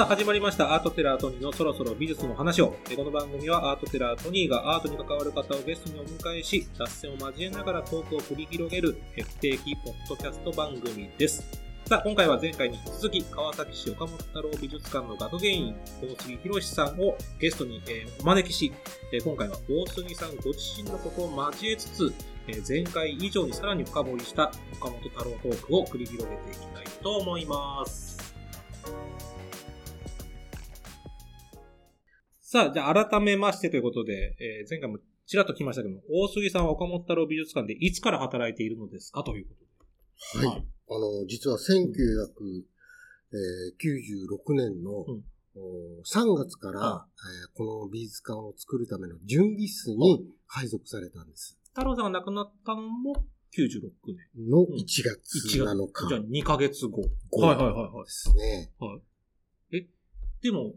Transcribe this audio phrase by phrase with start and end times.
[0.00, 2.74] さあ始まりましたアートテラートニーのそろそろ美術の話を。
[2.96, 11.46] この番組はアートテラートニーがアートに関わる方をゲストにお迎えし、脱線を交えながらトークを繰り広げる不定期ポッドキャスト番組です。
[11.84, 18.72] さあ、今回は前回に引き続き、川崎市岡本太郎美術館の学芸員、大杉博さんをゲストに、えお招きし、
[19.12, 22.14] え今回は大杉さんご自身のことを交えつつ、
[22.48, 28.19] え前回以上にさらに深掘りした岡本太郎トークを繰り広げていきたいと思います。
[32.52, 39.54] さあ、じゃあ改めましてということで、えー前回もちらっと来ましたけども、大杉さんは岡本太郎美術館でいつから働いているのですかというこ
[40.34, 40.46] とで。
[40.48, 40.58] はい。
[40.58, 40.62] あ
[40.98, 45.22] の、実は1996年の、うん
[45.52, 51.56] お3月から、はえーこの美術館を作るための準備室に配属されたんです。
[51.68, 53.14] 太郎さんが亡くなったのも
[53.56, 54.16] 96年。
[54.50, 57.02] のうん1月1 7日じゃあ2ヶ月後。
[57.30, 58.10] 後はいはいはいはいで。
[58.10, 58.72] すね。
[60.42, 60.74] でも、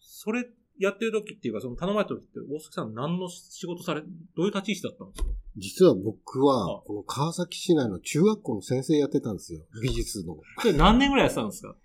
[0.00, 0.44] それ
[0.78, 5.28] やってる時っていうか、その頼まれた時って、大杉さん何の仕事され、どういう立ち位置だったんですか？
[5.56, 9.60] 実は僕はは、この川崎市内の中学校の先生やってたんですよ。
[9.82, 10.36] 美術の。
[10.64, 11.76] で、何年ぐらいやってたんですか？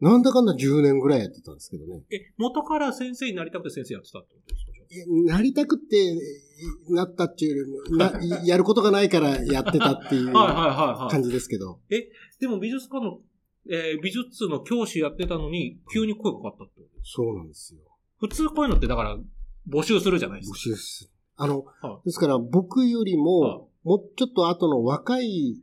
[0.00, 2.02] なんだかんだ10年ぐらいやってたんですけどね。
[2.10, 5.32] え、元から先生になりたくて先生やってたってことですか？
[5.36, 6.16] なりたくって
[6.88, 8.12] なったっていうよりも、な
[8.46, 11.10] やることがないからやってたっていうはいはいはいはい。
[11.10, 11.78] 感じですけど。
[12.40, 13.20] でも美術館の、
[13.68, 17.80] えー美術の教師やってたのに、急に声かかったってことそうなんですよ。
[18.20, 19.18] 普通こういうのってだから、
[19.68, 20.58] 募集するじゃないです募か。
[20.58, 21.10] 集する。
[21.36, 25.56] あの、はですから僕よりはいも、もうちょっと後の若い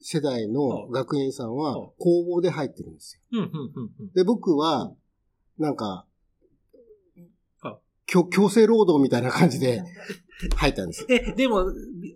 [0.00, 3.48] 世代のはい学園さんははい工房で入ってるんですよ。
[4.14, 4.92] で、僕は、
[5.58, 6.06] なんか
[7.62, 9.82] はい、強強制労働みたいな感じで
[10.56, 11.06] 入ったんですよ。
[11.10, 11.64] え、でも、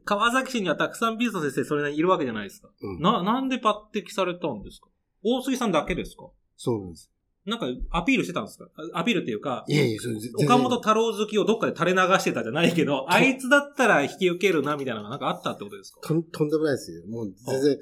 [0.05, 2.71] 川崎市にはたくさん美術の先生それいるわけじゃないですか。
[2.83, 3.63] うんな、なんで抜
[3.95, 4.89] 擢されたんですか？
[5.25, 6.29] 大杉さんだけですか？
[6.57, 7.11] そうなんです。
[7.47, 8.69] なんか、アピールしてたんですか？
[8.93, 10.09] アピールっていうか、いやいや、そ
[10.45, 16.01] 岡本太郎好きをどっかで垂れ流してたじゃないけど、あいつだったら引き受けるな、みたいなのがなんかあったってことですか？
[16.03, 17.07] とんとんでもないですよ。
[17.07, 17.79] もう全然、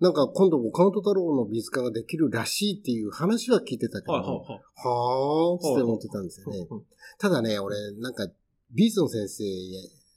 [0.00, 5.58] なんか今度岡本太郎の美術館ができるらしいっていう話は聞いてたけど、はいはいははい。
[5.62, 6.66] ーって思ってたんですよね。
[7.18, 8.26] ただね、俺、なんか、
[8.72, 9.44] 美術の先生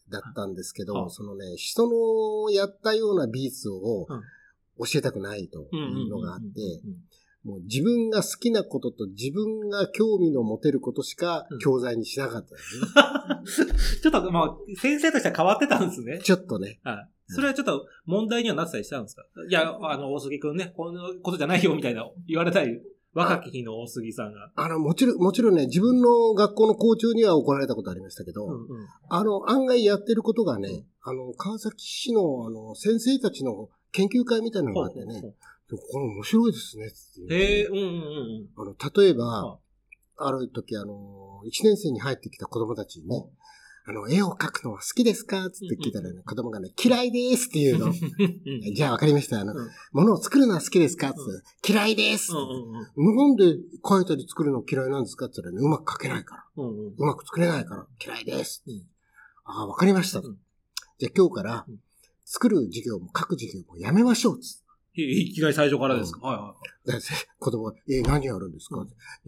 [0.10, 1.10] だったんですけど、はい。
[1.12, 4.22] そのね、人のやったような美術をうん。
[4.80, 6.98] 教えたくないというのがあって、うん
[7.48, 13.72] もう自分が好きなことと自分が興味の持てることしかうん教材にしなかったんですね。
[14.04, 16.20] ちょっと、まあ、先生としては変わってたんですね。
[16.22, 16.80] ちょっとね。
[16.84, 17.10] はい。
[17.34, 19.24] それはちょっと問題にはなってたりしたんですか？
[19.50, 22.80] いや、あの、大杉くんね、このことじゃないよ、みたいな言われたり、
[23.14, 24.52] 若き日の大杉さんが。
[24.56, 28.68] あの、もちろん、もちろんね、自分の学校の校長には怒られたことありましたけど、うんうん。
[29.10, 35.22] あの、案外やってることがね、あの、川崎市の、あの、先生たちの研究会みたいなのがあってね、
[35.70, 39.60] でもこれ面白いですね、って言ってへえ、うんうんうんあの、例えばは、
[40.18, 43.26] ある時、あの、1年生に入ってきた子供たちにね、
[43.90, 45.50] あの、絵を描くのは好きですか？
[45.50, 47.94] つって聞いたらね、子供がね、嫌いですっていうの。
[48.76, 49.40] じゃあわかりました。
[49.40, 51.14] あのうん、物を作るのは好きですか？
[51.14, 51.16] つっ
[51.62, 53.36] て、嫌いですうんうんなん。
[53.38, 55.28] で描いたり作るの嫌いなんですか？
[55.28, 56.44] って言ったらね、うまく描けないから。
[56.58, 58.62] うまく作れないから嫌いです。
[58.68, 58.84] うん。
[59.46, 60.20] ああ、わかりました。
[60.20, 60.38] うん。
[61.00, 61.80] じゃあ今日からうん、
[62.26, 64.40] 作る授業も書く授業もやめましょう。
[64.42, 64.67] つって
[65.02, 66.56] いいきなり最初からですか、はいは
[66.98, 67.00] い。
[67.00, 67.00] で
[67.40, 68.88] 子供が、え、何やるんですか、うん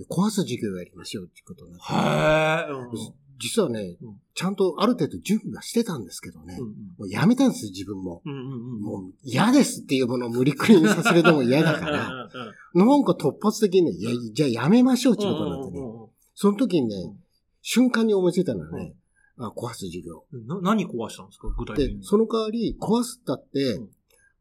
[0.10, 1.94] 壊す授業やりましょうっていうことになって。
[1.94, 2.74] へえ。
[2.74, 6.74] うん実はね、うんちゃんとある程度準備はしてたんですけどね、うんも
[7.06, 8.22] うやめたんですよ、自分も。
[8.26, 8.44] うんうんう
[8.80, 8.82] ん。
[8.82, 12.30] もう嫌ですっていうものを無理くりにさせるのも嫌だから、
[12.74, 15.82] なんか突発的にね、いや、じゃあやめましょうってことになってね。
[16.36, 17.20] その時にね、うん
[17.62, 18.96] 瞬間に思いついたのはね、
[19.38, 20.24] あ壊す授業。
[20.48, 21.50] な何壊したんですか？
[21.58, 23.90] 具体的でに。、その代わり、壊すったって、うん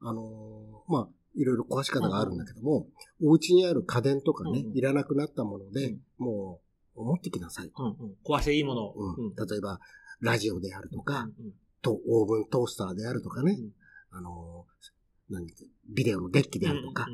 [0.01, 2.89] あのーまあ、いろいろ壊し方があるんだけども、
[3.23, 6.01] お家にある家電とかね、いらなくなったもので、うん。
[6.19, 6.61] も
[6.97, 7.71] う、持ってきなさい
[8.27, 8.87] 壊していいもの。
[8.87, 8.95] を。
[8.97, 9.35] うん。
[9.35, 9.79] 例えば、
[10.21, 11.29] ラジオであるとか、
[11.81, 13.71] とオーブントースターであるとかね、うん。
[14.11, 14.89] あのー
[15.31, 15.47] 何
[15.95, 17.07] ビデオのデッキであるとか、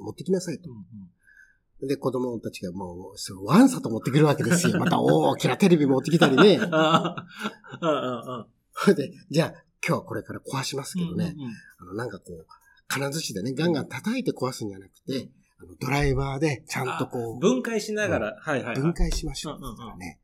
[0.00, 0.70] 持ってきなさいと。
[1.84, 4.78] で、子供たちがもう、ワンサと持ってくるわけですよ。
[4.78, 6.60] また大きなテレビ持ってきたりね。
[8.74, 9.48] それ で、じゃあ、
[9.84, 11.04] 今日はこれから壊しますうん。
[11.04, 11.34] けどね、
[11.78, 12.46] あの、なんかこう、
[12.92, 18.80] 金槌でね、ガンガン叩いて壊すんじゃなくて、あのドライバーでちゃんとこう、分解しながら、はいはいはい。
[18.80, 19.98] 分解しましょう。
[19.98, 20.20] ね、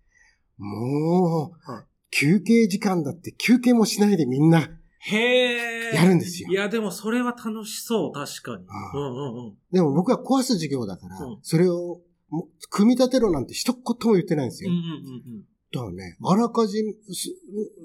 [0.57, 4.67] もう、はい休憩時間だって休憩もしないでみんな
[5.01, 5.95] へえ。
[5.95, 6.55] やるんですよい。
[6.55, 8.65] や、でもそれは楽しそう、確かに。
[8.95, 9.55] うんうんうん。
[9.71, 12.01] でも僕は壊す授業だから、うんそれを
[12.31, 14.71] も組み立てろなんて一言も言ってないんですよ。
[14.71, 17.31] うんうんうんだからね、あらかじめ、す、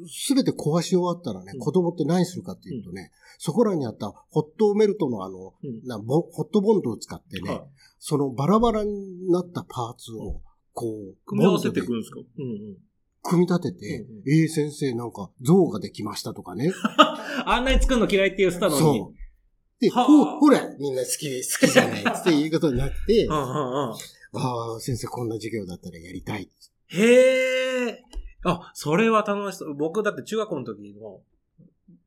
[0.07, 7.61] すべて壊し終わったらね、うん子供って何するかっていうとね、そこらにあったホットメルトのあの、うんなボホットボンドを使ってね、はい
[8.05, 10.41] そのバラバラになったパーツを、
[10.73, 12.19] こう、組み合わせていくんですか？
[12.19, 12.77] うんうん。
[13.21, 16.71] 組み立てて、うんうんええ先生なんか像ができましたとかね。
[17.45, 18.79] あんなに作るの嫌いって言ってたのに。
[18.81, 19.15] そう。
[19.79, 21.27] で、はあほ、ほら、みんな好き、
[21.61, 23.93] 好きじゃないっていうことになって、うんうんうん。
[24.35, 26.49] ああ、先生こんな授業だったらやりたい。
[26.87, 27.72] へえ。
[28.43, 29.73] あ、それは楽しそう。
[29.73, 31.21] 僕だって中学校の時の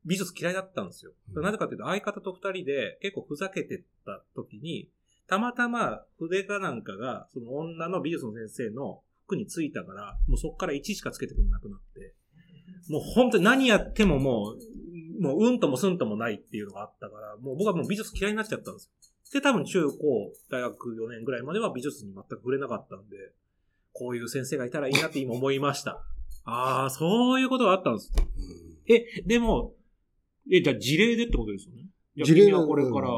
[0.04, 1.12] 美術嫌いだったんですよ。
[1.34, 4.88] うんなぜかというと相方と二人で結構ふざけてた時に、
[5.26, 12.14] たまたま筆かなんかがその女の美術の先生の服についたから、もうそこから1しかつけてくれなくなって、
[12.88, 14.54] もう本当に何やってもも
[15.18, 19.40] う、もううんともすんともないっていうのがあったから、もう僕はもう美術嫌いになっちゃったんですよ。
[19.40, 23.16] で、多分中高、大学4年ぐらいまでは美術に全く触れなかったんで、
[23.92, 26.04] こういう先生がいたらいいなって今思いました。
[26.46, 28.12] ああ、そういうことがあったんです。
[28.16, 28.56] うん
[28.88, 29.74] え、でも、
[30.50, 31.86] え、じゃあ事例でってことですよね？
[32.24, 33.10] 事例君はこれから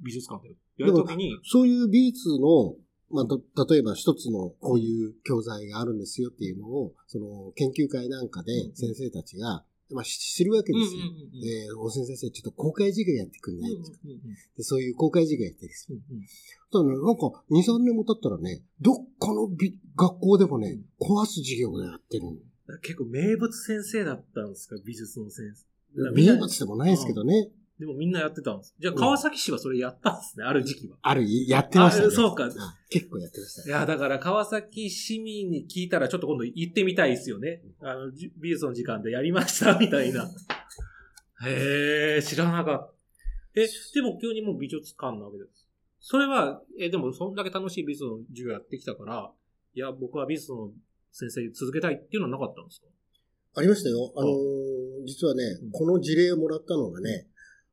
[0.00, 2.74] 美術館でやるときに、そういう美術の、
[3.10, 3.40] まあ、と
[3.72, 11.00] 例えば一つのこういう教材があるんですよっていうのを、その研究会なんかで先生たちが、まあ、し知るわけですよ。
[11.40, 13.72] で、大先生、ちょっと公開授業やってくんない、
[14.56, 15.98] でそういう公開授業やってるんですよ。
[16.72, 22.32] ただね、なんか、2、3年も経ったらね、どっかの美学校でもね、壊す授業をやってるの。
[22.82, 26.10] 結構名物先生だったんですか、美術の先生。
[26.12, 27.50] 名物でもないですけどね。
[27.78, 28.74] でもみんなやってたんです。
[28.78, 30.96] じゃあ川崎市はそれやったんですね、ある時期は。
[31.02, 32.08] ある、やってましたね。
[32.08, 32.52] あそうかん
[32.88, 33.68] 結構やってましたね。
[33.68, 37.60] いや、だから川崎市民に聞いたらちょっと今度行ってみたいですよね。
[37.82, 40.24] あの、じ美術の時間でやりました、みたいな。
[41.44, 42.92] へえ、知らなかっ
[43.54, 43.60] た。
[43.60, 45.68] え、でも急にもう美術館なわけです。
[46.00, 49.30] それは、え、でもそんだけ楽しい美術の授業やってきたから、
[49.74, 50.70] いや、僕は美術の
[51.16, 52.86] 先生続けたいっていうのはなかったんですか？
[53.58, 54.12] ありましたよ。
[54.16, 57.26] あのー実はねうん、この事例をもらったのがね、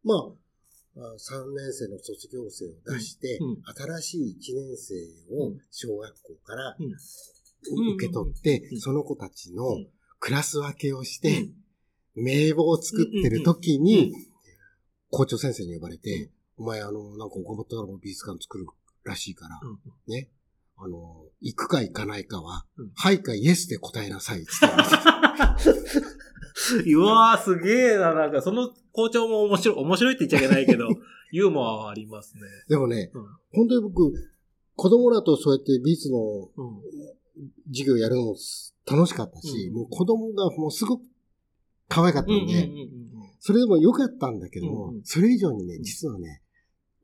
[0.04, 3.50] まあ、あ3年生の卒業生を出して、うん。
[3.50, 3.63] うん。
[4.00, 4.95] 新しい1年生
[5.36, 8.80] を小学校から受け取って、うん。
[8.80, 9.88] その子たちのうん。
[10.19, 11.50] クラス分けをして、
[12.16, 14.13] 名簿を作ってる時に、
[15.10, 18.66] 校長先生に呼ばれて、お前あの、なんか岡本太郎美術館作る
[19.04, 19.80] らしいから、うん。
[20.07, 20.30] ね、
[20.78, 25.58] あの、行くか行かないかは、うんはいかイエスで答えなさいって言ってました
[26.86, 28.14] うわー、すげえな。
[28.14, 30.88] なんか、その校長も面白い、面白いって言っちゃいけないけど、
[31.31, 32.42] ユーモアはありますね。
[32.70, 33.24] でもね、うん
[33.56, 34.14] 本当に僕、
[34.75, 36.18] 子供らとそうやって美術の
[36.56, 36.81] うん。
[37.69, 38.36] 授業やるのも
[38.86, 41.04] 楽しかったし、うんもう子供がもうすごく
[41.88, 42.69] 可愛かったんで、ん
[43.40, 46.42] それでも良かったんだけども、うんうんそれ以上にね、実はね、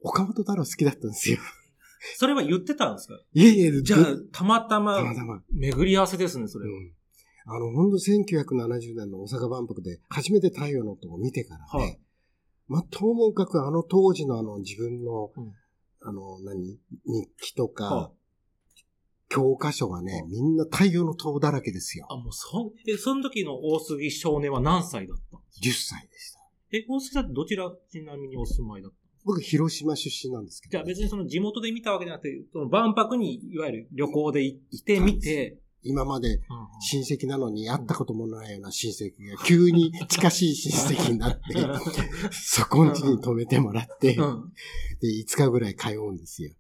[0.01, 1.39] 岡本太郎好きだったんですよ。
[2.15, 3.15] それは言ってたんですか？
[3.33, 5.41] いえいえ、じゃあ、たまたたままたま。
[5.51, 6.77] 巡り合わせですね、それは。
[6.77, 6.93] うん。
[7.45, 11.99] あの、本当1970年の大阪万博で初めて太陽の塔を見てからね、はい。
[12.67, 15.53] まあ、ともかくあの当時のあの自分の、うん。
[16.01, 18.11] あの、何、日記とか、は
[19.27, 22.07] 教科書がね、みんな太陽の塔だらけですよ。
[22.09, 26.39] あ、もうそ、え、その時の大杉少年は何歳だったんですか？10歳でした。
[26.71, 28.97] え、大杉さんってどちらちなみにお住まいだった？
[29.29, 30.71] 僕、広島出身なんですけど。
[30.71, 36.41] じゃあ別にその地元で見たわけじゃなくて、その万博にいわゆる旅行で行ってみて、今までうん
[36.81, 41.41] 親戚なのに会ったこともないような親戚が急に近しい親戚になって、
[42.31, 44.51] そこん家に泊めてもらって、うん
[44.99, 46.51] で、5日ぐらい通うんですよ。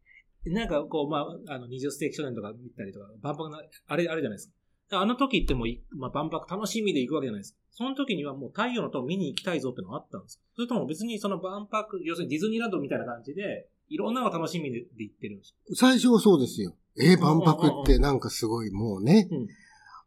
[0.45, 4.53] なんかこう、まあ、あの、20世紀少年とか見たりとか、万博の、あれ、あれじゃないですか。
[4.91, 7.59] あの時ってもうい、まあ、万博楽しみで行くわけじゃないですか。
[7.71, 16.75] その時にはもう太陽の塔見に行きたいぞってのがあったんですかそれとも別にその万博、要するにディズニーランドみたいな感じで、いろんなのが楽しみでで行ってるんですか最初はそうですよ。
[16.97, 19.47] えー、万博ってなんかすごいもうね、うん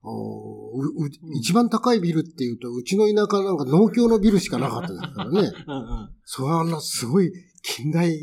[0.04, 5.40] おーうう一番高いビルっていうと、うちの田舎なんか農協のビルしかなかったですからね。
[5.66, 6.10] うんうん。
[6.24, 8.20] そんなすごい近代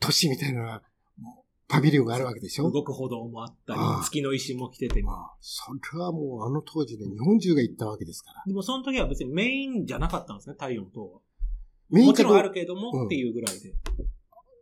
[0.00, 0.82] 都市みたいな
[1.68, 2.66] パビリオンがあるわけでしょ？
[2.66, 8.42] うん動く歩道もあったりああ、月の石も来ててまあ、それはもうあの当時で日本中が行ったわけですから。
[8.46, 11.20] でもその時は別にメインじゃなかったんですね、太陽の塔は。
[11.90, 13.72] メインかもちろんあるけれども、うんっていうぐらいで。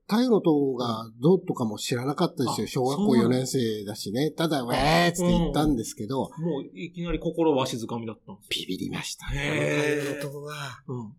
[0.06, 2.66] 太陽の塔がどうとかも知らなかったですよ。
[2.66, 4.30] あ小学校4そうなんだ年生だしね。
[4.32, 10.00] ただ、ウェーっつって行ったんですけど、もういきなり心わしづかみだったんですビビりましたね。
[10.02, 10.54] 太陽の塔は。
[10.88, 11.12] よ。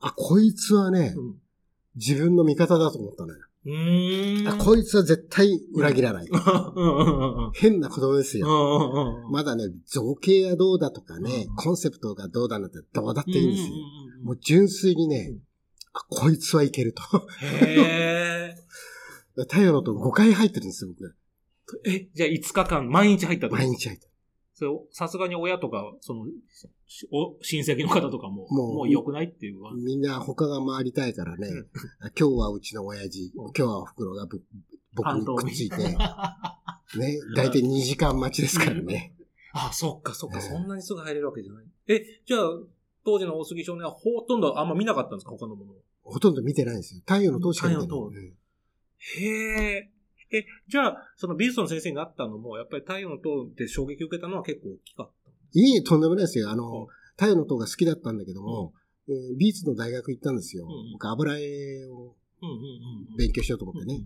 [0.00, 1.34] あ、こいつはね、うん。
[1.96, 3.46] 自分の味方だと思ったのよ。
[3.64, 4.48] うーん。
[4.48, 6.28] あ、こいつは絶対裏切らない。
[7.54, 8.46] 変な子供ですよ。
[9.30, 13.68] まだね、造形がどうだとかねうん、コンセプトがどうだなんてどうだっていいんですよ。
[14.22, 15.34] もう純粋にね
[15.92, 17.02] こいつはいけると。
[17.42, 18.54] へ
[19.36, 21.14] 太陽の塔5回入ってるんですよ、僕。
[21.84, 21.92] え。
[21.92, 23.54] え、じゃあ5日間毎日入ったと？
[23.54, 24.08] 毎日入ってる。
[24.08, 24.11] それ
[24.90, 26.26] さすがに親とか、その、
[27.42, 31.66] 親戚の方とかも、もう良くないっていうわみんな他が回りたいからね、うん
[32.18, 34.42] 今日はうちの親父、うん今日はお袋がぶ
[34.94, 35.98] 僕にくっついて、ね、
[37.36, 39.14] 大体2時間待ちですからね。
[39.54, 41.64] あ、そっかそっか、ええそんなにすぐ入れるわけじゃない。
[41.88, 42.40] え、じゃあ、
[43.04, 45.30] 当時の大杉少年はほとんどあんま見なかったんですか？
[45.32, 45.76] 他のものを。
[46.04, 47.00] ほとんど見てないんですよ。
[47.06, 47.86] 太陽の塔しか見てない。
[47.86, 48.34] 太陽の塔うん
[49.24, 49.91] へえ。
[50.32, 55.30] え、じゃあ、その美術の先生になったのも、やっぱり太陽の塔で衝撃を受けたのは結構大きかった。
[55.54, 56.48] いえ、とんでもないですよ。
[56.48, 56.86] あうんの、
[57.16, 58.82] 太陽の塔が好きだったんだけども、うん
[59.36, 60.64] 美術の大学行ったんですよ。
[60.64, 62.14] うん僕、油絵を。
[63.18, 64.04] 勉強しようと思ってね。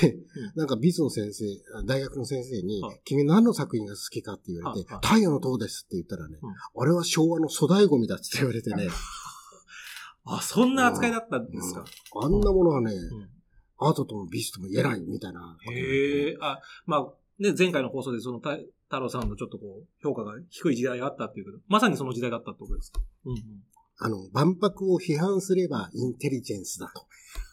[0.00, 0.16] で、
[0.54, 1.44] なんか美術の先生、
[1.86, 8.88] 大学の先生にはい、君何の作品が好きかって言われて太陽の塔ですって言ったらねうん、あれは昭和の粗大ゴミだって言われてね、
[10.24, 11.84] あ、そんな扱いだったんですか？
[12.22, 13.28] あんなものはね、うん
[13.78, 15.56] アートとも美術とも言えないみたいな。
[15.70, 16.36] へえ。
[16.40, 23.00] あ、まあ、ね、前回の放送でそのた太郎さんのちょっとこう、評価が低い時代があったっていうけど、まさにその時代だったってことですか？
[23.26, 23.40] うんうん。
[23.98, 27.06] あの、万博を批判すればインテリジェンスだと。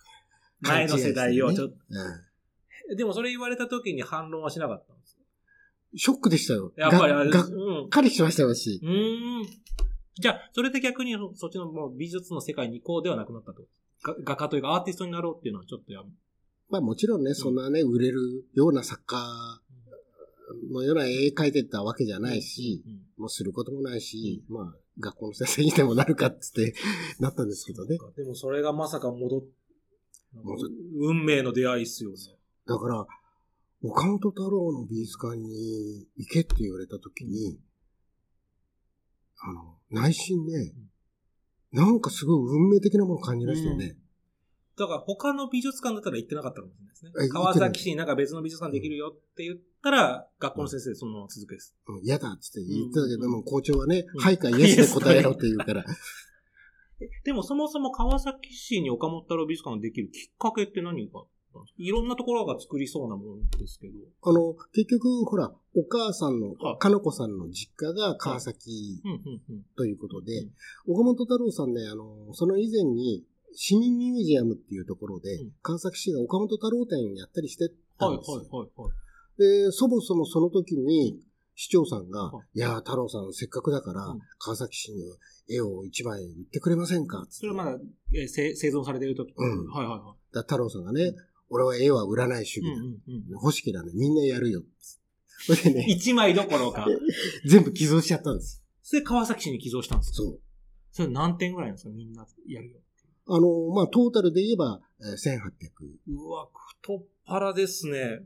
[0.62, 1.94] 前の世代をちょっと、う
[2.94, 5.24] んでもそれ言われた時に反論はしなかったんですよ
[5.96, 6.74] ショックでしたよ。
[6.76, 7.90] やっぱりあれががっうん。
[7.90, 8.82] かりしましたよし。
[8.84, 9.48] うーん。
[10.20, 13.62] じゃあ、それで逆にそっちのもう美術の世界に行こうではなくなったと。
[13.62, 13.68] が
[14.04, 16.10] 画家というかアーティストになろうっていうのはちょっとやめ。
[16.70, 19.62] まあもちろんね、そんなね、売れるような作家
[20.72, 26.74] のような絵描いてたわけじゃないし、うん、もうすることもないし、まあ、学校の先生にでもなるかっつって
[27.20, 27.98] なったんですけどね。
[28.16, 29.44] でもそれがまさか戻っ、
[30.34, 30.70] 戻っ
[31.00, 32.18] 運命の出会いっすよね。
[32.66, 33.06] だから、
[33.82, 37.60] 岡本太郎の美術館に行けって言われた時に、
[39.38, 40.74] あの、内心ね、
[41.74, 43.98] なんかすごい運命的なものを感じましたよね。
[44.78, 47.28] だから他の美術館だったら行ってなかったかもしれないですねえ。
[47.30, 51.76] 川崎市になんか別の美術館できるよって言ったら、学校の先生でそのまま続けです。
[51.88, 55.84] うん嫌だっつって言ってたけどうんも、校長はねうん、はいかイエスで答えろって言うから。
[57.02, 61.26] えでもそもそも川崎市に岡本太郎美術館ができるきっかけって何か
[61.78, 63.94] いろんなところが作りそうなものですけど。
[64.24, 69.64] あの、結局、ほら、お母さんのはい、かの子さんの実家が川崎うんうんうん。
[69.76, 70.42] ということで
[70.88, 73.24] うん、岡本太郎さんね、あの、その以前に、
[73.56, 77.70] 市民ミュージアムっていうところでうん、川崎市が岡本太郎展やったりして
[78.00, 78.38] たはいんですよ。
[78.38, 78.92] はいはいはい。
[79.66, 81.20] で、そもそもその時に、
[81.56, 85.04] 市長さんがはい、いや、太郎さんせっかくだからうん、川崎市に
[85.50, 87.78] 絵を一枚売ってくれませんかそれはまだ、
[88.14, 91.14] えーせ生存されてる時うんはいはいはだ太郎さんがね、
[91.54, 92.66] 俺は絵は売らない主い。
[92.66, 92.82] 義だ。
[92.82, 94.64] うんうんうん欲しければね、みんなやるよ。
[95.46, 96.88] それでね、 一枚どころか。
[97.46, 98.64] 全部寄贈しちゃったんです。
[98.82, 100.16] それ川崎市に寄贈したんですか？
[100.18, 100.40] そう。
[100.92, 102.80] それ何点ぐらいなんですかみんなやるよ。
[103.28, 105.42] あの、まあ、トータルで言えば、えー1800。
[106.10, 106.50] うわ、
[106.82, 108.26] 太っ腹ですね。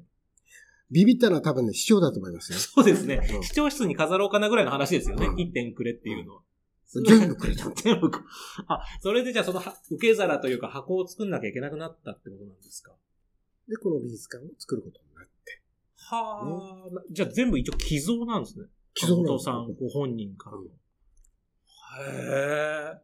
[0.90, 2.58] ビビったのは多分ね、市長だと思いますよ。
[2.60, 3.40] そうですねう。
[3.40, 5.28] ん視聴室に飾ろうかなぐらいの話ですよね。
[5.28, 6.42] うん1点くれっていうのは。
[6.88, 7.70] 全部くれた。
[7.76, 8.22] 全部く。
[8.68, 12.94] あ、それでじゃあそのは受け皿というか箱を作んなきゃいけなくなったってことなんですか？
[13.68, 15.62] で、この美術館を作ることになって。
[15.96, 18.66] はあ、じゃあ全部一応寄贈なんですね。
[18.94, 20.64] 寄贈なんお父ですよさんご本人からの。
[20.64, 20.68] へ
[23.00, 23.02] え。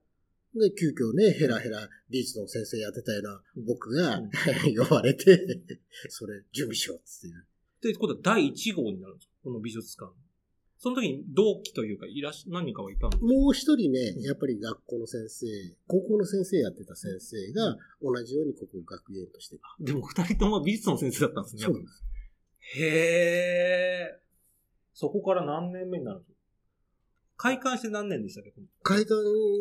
[0.56, 4.30] で、急遽ね、ヘラヘラ美術の先生やってたような僕が、うん
[4.78, 5.46] 呼ばれて、
[6.10, 7.30] それ準備しようっつっ
[7.82, 7.90] て。
[7.90, 9.34] ってことは第1号になるんですか？
[9.44, 10.14] この美術館。
[10.84, 15.46] その時に同期というか、いらっし、何人かはいたんですかもう一人ねう、んやっぱり学校の先生、
[15.88, 19.56] 高校の先生やってた先生が、同じようにここを学園として。
[19.80, 21.62] でも二人とも美術の先生だったんですね。
[21.64, 22.04] そうです。
[22.82, 22.86] へ
[24.12, 24.20] え。
[24.94, 26.38] そこから何年目になるんですか
[27.38, 28.52] 開館して何年でしたっけ？
[28.84, 29.14] 開館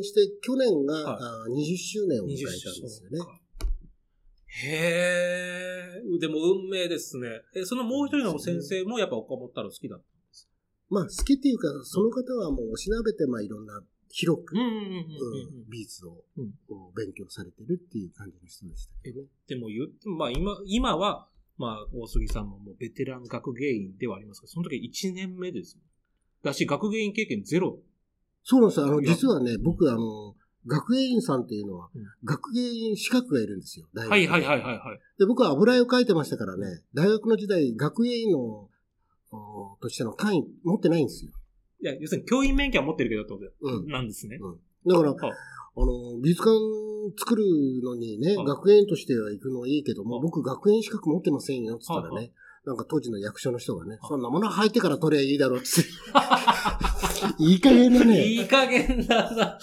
[0.03, 3.19] して、去年が、はあ20周年を迎え ?20 たん周ですよね。
[4.65, 6.19] へえ。
[6.21, 7.29] でも運命ですね。
[7.55, 10.12] え、そのもう一人の先生もやっぱ岡本太郎好きだった？
[10.93, 13.81] まあ、好きっていうか、その方はもうおしなべて、まあ、いろんな、
[14.15, 14.95] 広く、うんうんうんうんう
[15.65, 15.71] ん。
[15.71, 19.29] 美術をうんこう勉強されてるっていう感じの人でしたけどね。
[19.49, 25.79] でも言っても、まあ今、今は、まあ大杉さんももうベテラン学芸員ではありますけど、その時1年目です。
[26.45, 27.79] だし、学芸員経験ゼロ。
[28.45, 28.87] そうなんですよ。
[28.87, 30.35] あの、実はね、僕、あの、
[30.67, 33.87] 学芸員さんっていうのは、うん学芸員資格がいるんですよ。
[33.95, 35.01] 大学ではいはいはいはいはい。
[35.19, 38.71] で、僕は油絵を描いてましたからね、大学の時代、学芸員の、お
[39.81, 41.31] としての単位持ってないんですよ。
[41.83, 43.89] いや、要するに教員免許は持ってるけどってことうん。
[43.89, 44.39] なんですね。
[44.87, 45.17] だから、は
[45.75, 46.51] あの、美術館
[47.19, 47.45] 作る
[47.83, 52.31] のにね、はい学園としては行くのはいいけども、はい僕学園資格持ってませんよ、つったらね、はいは
[52.65, 55.91] なんか当時の役所の人がね、いそんなもの入ってから取りゃいいだろう、つって。
[57.43, 58.27] いい加減だね。
[58.27, 59.59] いい加減だな。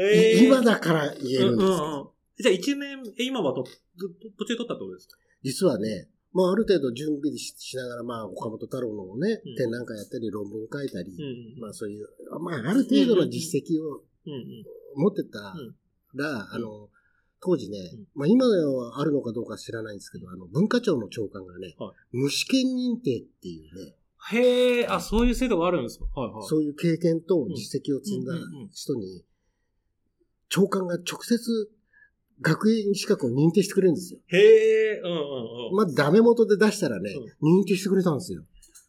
[0.00, 2.08] えー今だから言えるんですうんうんうん
[2.42, 3.70] じゃあ1年、え、今はと、と
[4.38, 5.18] 途中で取ったってことですか？
[5.42, 9.56] 実はね、まあ、ある程度準備ししながら、まあ、岡本太郎のね、うん。
[9.56, 11.60] 展覧会やったり、論文書いたり、うんうん。
[11.60, 12.06] まあ、そういう、
[12.40, 14.02] まあ、ある程度の実績を。
[14.96, 15.74] 持ってたうん。
[16.14, 16.88] ら、あの、
[17.40, 23.96] 当時ねうん、まあ、今はあるのかどうか知らないんですけど、あの、文化庁の長官がねはい、無試験認定っていうね、
[24.32, 26.04] へえ、あ、そういう制度があるんですか？
[26.20, 26.46] はいはい。
[26.46, 28.34] そういう経験と実績を積んだ
[28.72, 29.24] 人に、
[30.50, 31.70] 長官が直接
[32.40, 34.20] 学園資格を認定してくれるんですよ。
[34.28, 35.18] へえ、うんうんう
[35.72, 35.76] ん。
[35.76, 37.10] まあ、ダメ元で出したらね、
[37.42, 38.42] 認定してくれたんですよ。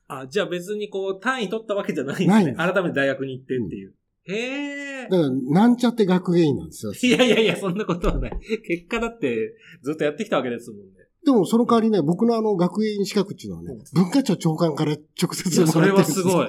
[0.08, 2.56] あ、じゃあ別にこう、単位取ったわけじゃないんですね。
[2.56, 3.94] 改めて大学に行ってっていう。
[4.24, 5.10] へえだ。
[5.10, 6.94] から、なんちゃって学芸員なんですよ。
[6.94, 8.32] いやいやいや、そんなことはない。
[8.68, 10.86] 結果だって、ずっとやってきたわけですもんね。
[11.26, 16.48] でも、その代わりね、僕のあの、学芸員資格っていうのはね、文化庁長官から直接いや、それはもらってるんですよすごい。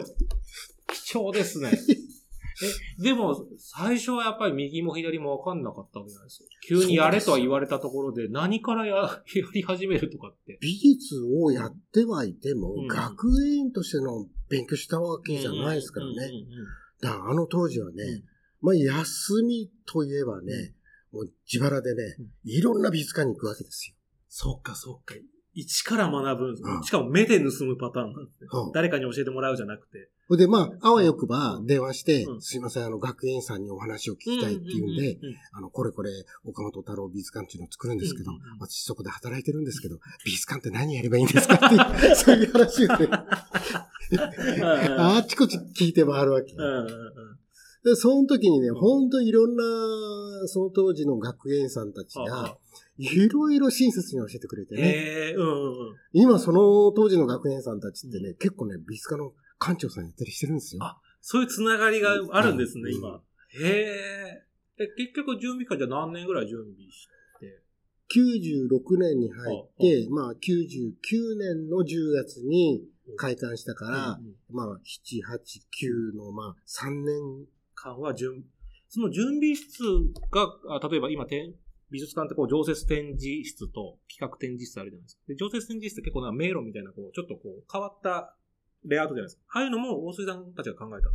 [0.88, 1.70] 貴重ですね。
[2.98, 6.44] え、でも、最初はやっぱり右も左も分かんなかったわけじゃないですか。
[6.68, 9.20] 急にやれとは言われたところで、何からやや
[9.54, 10.58] り始めるとかって。
[10.60, 16.14] 美術をやってはいても、うん学芸員としての勉強したわけじゃないですからね。
[17.00, 18.22] だからあの当時はね、
[18.60, 20.74] まあ休みといえばね、
[21.12, 23.96] もう自腹でねうん、いろんな美術館に行くわけですよ。
[24.28, 25.14] そっかそっか。
[25.54, 28.48] 一から学ぶんですねうんしかも目で盗むパターンなんですね。
[28.50, 30.10] うん誰かに教えてもらうじゃなくて。
[30.32, 32.40] ほいで、まあ、あわよくば電話して、うん。
[32.40, 35.18] すいません、あの、学園さんにお話を聞きたいっていうんで、
[35.52, 36.10] あの、これこれ、
[36.44, 43.16] 岡本太郎美術館っていうのを作るんですけど、私そこで働いてるんですけど、美術館って何やればいいんですかっていう、 そういう話をね、うん
[44.12, 46.54] あっちこっち聞いて回るわけ。
[47.84, 49.10] で、その時にね、ほん。
[49.10, 49.62] といろんな、
[50.46, 52.56] その当時の学園さんたちあが、
[52.96, 55.34] いろいろ親切に教えてくれてね。
[56.12, 59.32] 今その当時の学園さんたちってね、結構ね、美術家の
[59.64, 60.82] 館長さんやったりしてるんですよ。
[60.82, 63.20] あそういうつながりがあるんですね、うん今。
[63.60, 64.42] へえ。
[64.78, 67.06] え、結局準備会じゃ何年ぐらい準備し
[67.38, 67.62] て
[68.14, 72.82] ？96年に入って、まあ99年の10月に
[73.16, 78.44] 開館したから、うんうんまあ7、8、9のまあ3年、間は準、
[78.88, 79.82] その準備室
[80.30, 81.54] が、あ例えば今、展
[81.90, 85.22] 美術館ってこう常設展示室と企画展示室あるじゃないですか。
[85.28, 88.34] で、常設展示室って結構な迷路みたいな、こう、ちょっとこう、変わった
[88.84, 89.42] レイアウトじゃないですか。
[89.54, 91.14] ああいうのも大水さんたちが考えたの？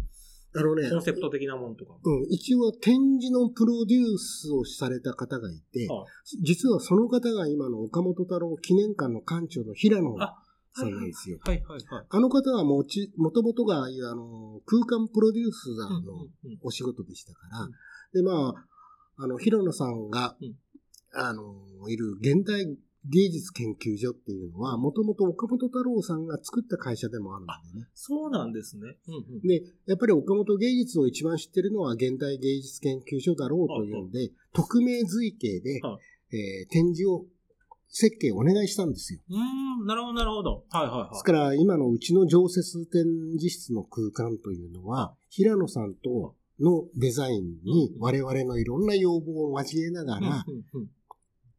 [0.56, 1.94] あのね、コンセプト的なもんとか。
[2.04, 6.06] うん、一応展示のプロデュースをされた方がいて、あ
[6.42, 10.36] 実はその方が今の岡本太郎記念館の館長の平野あ
[10.74, 11.40] さんなんですよ。
[11.44, 12.06] はいはいはい。
[12.10, 15.76] あの方はもち、もともとが、あの、空間プロデュース
[16.06, 16.28] の
[16.64, 17.72] お仕事でしたから、うん
[18.14, 20.56] で、まあ、あの、平野さんが、うん
[21.14, 21.56] あの、
[21.90, 22.66] いる現代
[23.10, 27.88] 芸術研究所っていうのは、もともと岡本太郎さんが作った会社でもあるんでね。
[27.94, 28.98] そうなんですね。
[29.08, 35.98] うんうんで、やっぱり岡本芸術を一番知ってるのは現代芸術研究所だろうというんで、匿名随形で、は
[36.32, 37.26] えー展示を、
[37.90, 39.22] 設計をお願いしたんですよ。
[39.30, 40.66] うーん、なるほど、なるほど。
[40.70, 41.10] はいはいはい。
[41.12, 43.04] ですから、今のうちの常設展
[43.40, 50.90] 示室の空間というのは、平野さんとのデザインに我々のいろんな要望を交えながらうんうんうん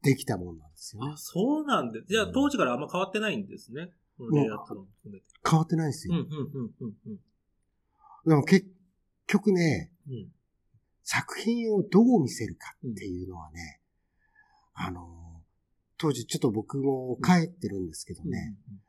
[0.02, 1.16] できたものなんですよねあ、。
[1.16, 2.06] そうなんです。
[2.08, 3.90] じゃあ、当時からあんま変わってないんですね。
[4.18, 5.26] うん、レイアウトも含めて。
[5.48, 6.24] 変わってないんですうん、うよ。
[6.24, 7.18] ん、うん、うん、うん。
[8.26, 8.66] でも結
[9.26, 10.28] 局ね、うん
[11.10, 13.80] 作品をどう見せるかっていうのはね、
[14.74, 15.42] あの、
[15.96, 18.80] 当時ちょっと僕も帰ってるんですけどね、うんうん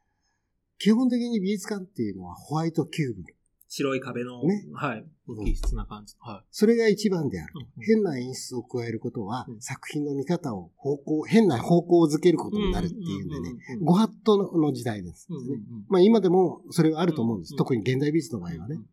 [0.82, 3.24] 基本的に美術館っていうのはホワイトキューブ。
[3.70, 6.16] 白い壁の、ねはい、無機質な感じ。
[6.20, 7.54] はそれが一番である。
[7.56, 7.64] い。
[7.64, 15.38] うん変な演出を加えることは、うん作品の見方を方向、変な方向をづけることになるっていうんでね、うんご法度のの時代ですね。
[15.38, 17.54] うんうんうんまあ今でもそれはあると思うんです。
[17.54, 18.86] うん特に現代美術の場合はねうん。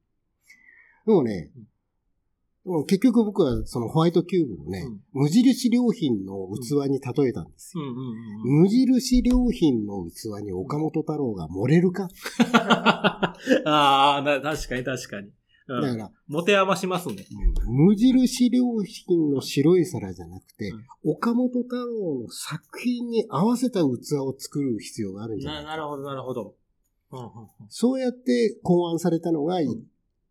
[1.07, 1.51] でもね、
[2.87, 7.85] 結局僕はそのホワイトキューブをね、うん無印良品の器に例えたんですよ。
[7.85, 8.63] うんうんうんうん。
[8.63, 12.09] 無印良品の器に岡本太郎が盛れるか、
[12.53, 15.29] ああ、な確かに確かに。
[15.69, 17.27] うんだから、持て余しますね。
[17.67, 26.55] 無印良品の白い皿じゃなくて、うん岡本太郎の作品に合わせた器を作る必要があるんじゃなかないなるほど、なるほど。
[27.69, 29.61] そうやって考案されたのが、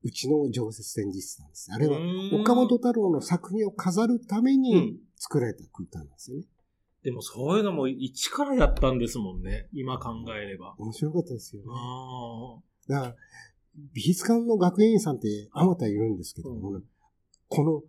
[0.05, 1.71] ううんちの常設展示室なんです。
[1.73, 1.97] あれは
[2.39, 6.43] 岡本太郎の作品を飾るためうにん作られた空間なんですよね。
[7.03, 9.67] でもそういうのも一からやったんですもんね。
[9.73, 10.75] 今考えれば。
[10.79, 11.67] 面白かったですよね。
[11.69, 13.15] あだから、
[13.93, 16.83] 美術館の学芸員さんってあまたいるんですけども、う
[17.47, 17.83] この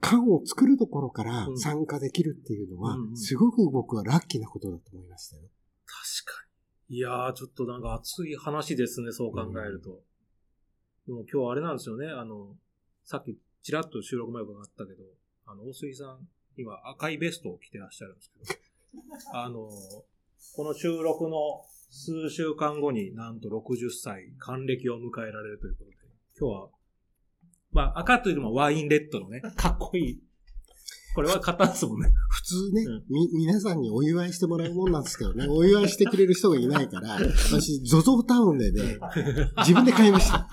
[0.00, 5.42] 館を作るところからうん参加できるっていうのはうんう、んすごく僕はラッキーなことだと思いましたよ。
[5.84, 6.46] 確か
[6.88, 6.96] に。
[6.96, 10.00] いやー、ちょっとなんか熱い話ですね、そう考えると。
[11.06, 12.56] でも今日あれなんですよね、あの、
[13.04, 15.04] さっきちらっと収録前伺ったけど、
[15.46, 16.18] あの、大杉さん、
[16.56, 19.70] 今赤いベストを着てらっしゃるんですけど、 あの、
[20.56, 25.96] この収録の数週間後になんと60歳、還暦を迎えられるということで、
[26.38, 26.70] 今日は、
[27.70, 30.22] まあ赤というよりもワインレッドのね、 かっこいい。
[31.16, 32.12] これは買ったんですもんね。
[32.28, 37.16] 普通ね、うんみ、皆さんにお祝いしてもらうもんなんですけどね、お祝いしてくれる人がいないから、
[37.50, 38.98] 私、ゾゾタウンでね、
[39.58, 40.46] 自分で買いました。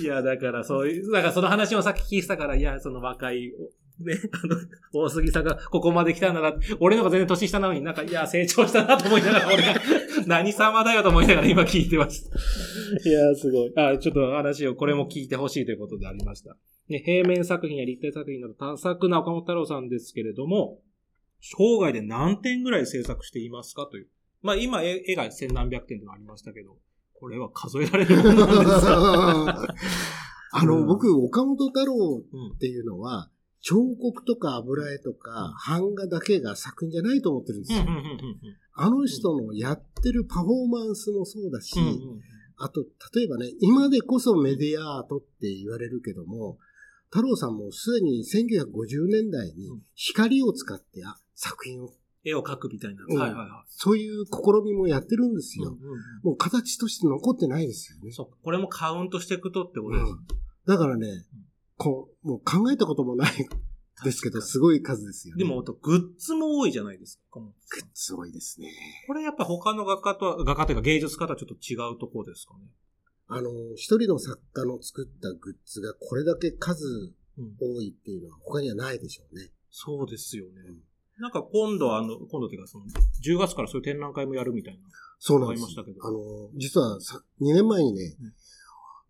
[0.00, 3.52] いや、だからそういう、だからその話をさっき聞いてたから、いや、その若い、
[3.98, 9.74] ね、あの、大杉さんがここまで来たんだなって、俺の方が全然年下なのになんか、いや、成長したなと思いながら、俺が、
[10.28, 12.36] 何様だよと思いながら今聞いてました。
[13.10, 13.72] いや、すごい。
[13.74, 16.56] あ、ちょっと話を、これも聞いてほしいということでありました。
[16.88, 20.78] ね、平面作品や立体作品など多作な岡本太郎さんですけれども、
[21.40, 24.08] 生涯で何点ぐらい制作していますかという。
[24.42, 26.76] まあ今絵絵が千何百点とのありましたけど、
[27.14, 29.74] これは数えられるものなんですか
[30.52, 30.86] あの、うん。
[30.86, 31.94] 僕、岡本太郎
[32.32, 32.52] うん。
[32.52, 37.84] っていうのは、彫刻とか油絵とか版画だけが作品じゃないと思ってるんですよ。
[38.74, 41.76] あの人のやってるパフォーマンスもそうだし、
[42.56, 46.58] あと、例えばね、今でこそメディアアートって言われるけども、
[47.10, 51.90] 太郎さんもすでに1950年代にうん光を使ってあ作品を、
[52.24, 53.04] 絵を描くみたいな。
[53.08, 54.30] うんはいはいはそういう試
[54.64, 55.62] みもやってるんですい。
[55.62, 55.70] よ。
[55.70, 58.10] うんうんうんもう形として残ってないですよね。
[58.10, 58.36] そうか。
[58.42, 60.12] これもカウントしていくとってことです。
[60.12, 60.18] うん
[60.68, 61.24] だからね、
[61.78, 63.32] こう、もう考えたこともない
[64.04, 65.44] ですけど、すごい数ですよね。
[65.44, 67.40] でも、グッズも多いじゃないですか。
[67.40, 67.46] グ
[67.80, 68.70] ッズ多いですね。
[69.06, 72.66] これやっぱ他の画家とは、画家というか芸術家とはちょっと違うところですかね。
[73.28, 77.54] あの、一人の作家の作ったグッズがこれだけ数うん。
[77.60, 79.50] 多いっていうのは他にはないでしょうね。
[79.70, 80.50] そうですよね。
[80.66, 80.78] うん
[81.20, 82.84] なんか今度あの、今度っていうかその、
[83.24, 84.80] 10月からそういう展覧会もやるみたいな。
[85.18, 85.90] そうなんですましたけ。
[85.90, 86.18] どあの、
[86.56, 88.32] 実はさ2年前にね、うん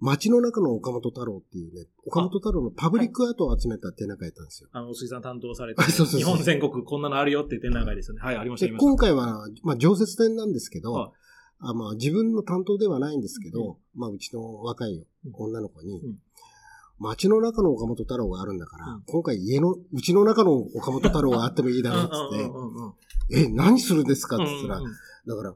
[0.00, 4.68] 街の中の岡本太郎っていうね、岡本太郎のパブリックアートを集めた展覧会やったんですよ。
[4.70, 8.22] あの、水さん担当されて、そうそうそう日本全国こんなのあるよっていう展覧会ですよね。
[8.22, 8.76] はい、ありました、あで。
[8.76, 11.11] 今回は、まあ、常設展なんですけど、はい
[11.61, 15.33] あまあ、自分の担当ではないんですけど、うまあ、うちの若いうん。
[15.35, 16.18] 女の子に、うん。
[17.01, 19.03] 街の中の岡本太郎があるんだから、うん。
[19.07, 24.37] 今回家の、うちの中の岡本太郎があってもいいだろうっつって、え、何するんですか？
[24.37, 24.92] って言ったら、うんうん
[25.27, 25.55] だから、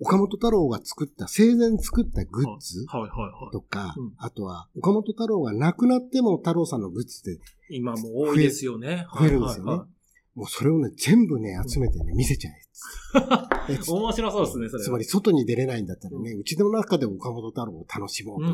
[0.00, 3.52] 岡本太郎が作った、生前作ったグッズはいはいはい。
[3.52, 4.12] とか、うん。
[4.18, 7.40] あとは、岡本太郎が亡くなっても太郎さんのグッズって、
[7.70, 9.06] 今も多いですよね。
[9.18, 9.70] 増えるんですよね。
[9.70, 9.88] はいはい
[10.34, 12.50] もうそれをね、全部ね、集めてね、見せちゃ
[13.68, 14.84] え面白そうですね、それは。
[14.84, 18.50] つまり、外に出れないんだったらね、うちの中で岡本太郎を楽しもうと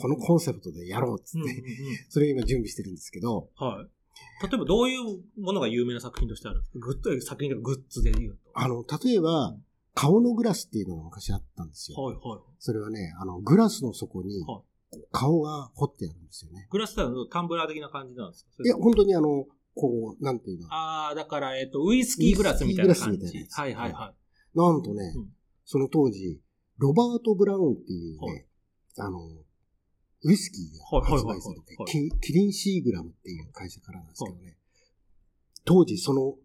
[0.00, 1.64] このコンセプトでやろうっつって、
[2.08, 4.46] それを今準備してるんですけど、はい。
[4.48, 6.78] 例えばどういうものが有名な作品としてあるんですか？
[6.78, 8.38] グッズ、作品とかグッズで言うと。
[8.54, 9.56] あの、例えば、
[9.94, 11.98] 顔のグラスっていうのが昔あったんですよ。
[12.00, 12.40] はいはい。
[12.58, 14.62] それはね、あの、グラスの底には、
[15.10, 16.66] 顔が彫ってあるんですよね。
[16.70, 18.50] グラスタのタンブラー的な感じなんですか？
[18.64, 24.14] いや、本当にあの、こう、なんていうの、ああ、だから、えっ、と、ウイスキーグラスみたいな感ウイスキーグラスみたいはいはいは
[24.54, 25.28] なんとね、うん。
[25.66, 26.40] その当時、
[26.78, 28.46] ロバート・ブラウンっていうはね、
[28.98, 29.20] あの、
[30.24, 31.94] ウイスキーが発売されてはいはい。
[31.94, 34.56] はいはい、キキリン・シーグラムっていう会社からなんですけどね、
[35.66, 36.36] 当時その、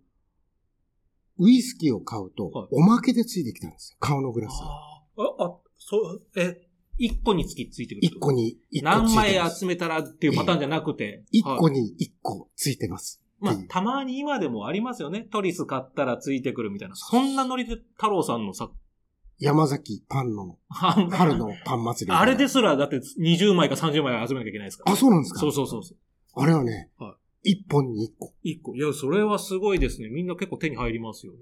[1.39, 4.43] ウイスキーを買うとはい、おまけでついてきたんですよ、顔のグい。
[4.43, 4.65] ラスが。
[4.65, 5.03] あ
[5.39, 6.67] あ、あ、そう、え、
[7.03, 9.15] 一個につきついてくる一個に一個ついて何ます。
[9.15, 11.23] 枚集めたらっていうパターンじゃなくて。
[11.31, 13.21] 一個はいに一個ついてます。
[13.39, 15.21] まあたまに今でもありますよね。
[15.31, 16.95] トリス買ったらついてくるみたいな。
[16.95, 18.69] そんなノリで太郎さんのさ、
[19.39, 22.15] 山崎パンの、春春のパン祭り。
[22.15, 24.91] あれですら、だって20枚か30枚集めなきゃいけないですから。
[24.91, 25.39] あ、そうなんですか？
[25.39, 25.97] そうそうそうそう。
[26.35, 28.75] あれはねは、一本に一個一個。
[28.75, 30.09] いや、それはすごいですね。
[30.09, 31.39] みんな結構手に入りますよね。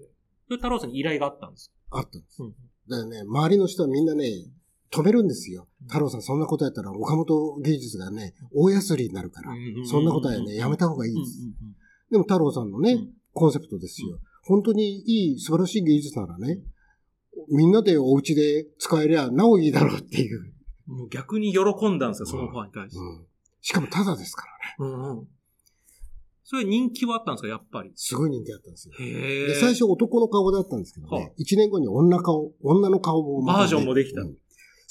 [0.47, 1.69] それ太郎さんに依頼があったんです。
[1.91, 2.41] あったんです。
[2.41, 2.51] うん。
[2.89, 4.25] だからね、周りの人はみんなね、
[4.91, 5.87] 止めるんですようん。
[5.87, 9.51] 太郎さんそんなことやったら岡本芸術がね、大安売りになるから。
[9.85, 11.39] そんなことはね、やめた方がいいです。
[12.11, 14.19] でも太郎さんのねうん、コンセプトですよ。
[14.43, 16.59] 本当にいい、素晴らしい芸術ならね、
[17.49, 20.53] みんなでお家で使えりゃなおいいだろうっていう。
[20.87, 20.97] うん。
[20.97, 22.99] もう逆に喜んだんですよ、そのファンに対して。
[22.99, 23.25] うん。
[23.61, 24.45] しかもタダですか
[24.79, 24.93] らね。
[24.93, 25.27] うんうん。
[26.43, 27.91] それ人気はあったんですか、やっぱり？
[27.95, 28.95] すごい人気あったんですよ。
[28.97, 34.35] で、最初男の顔だったんですけどはね、一年後に女顔、女の顔もねバージョンもできたうん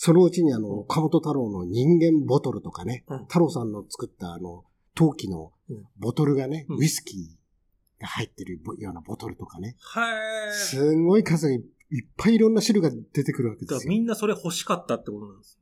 [0.00, 10.06] そのうちにあの、岡本太郎の人間ボトルとかねうん、太郎さんの作ったあの、陶器のうんボトルがね、うんウイスキーが入ってるようなボトルとかね、は
[10.50, 10.54] い。
[10.54, 13.90] すんごい数にいっぱいいろんな種類が出てくるわけだからですよ。
[13.90, 15.58] みんなそれ欲しかったってことなんです。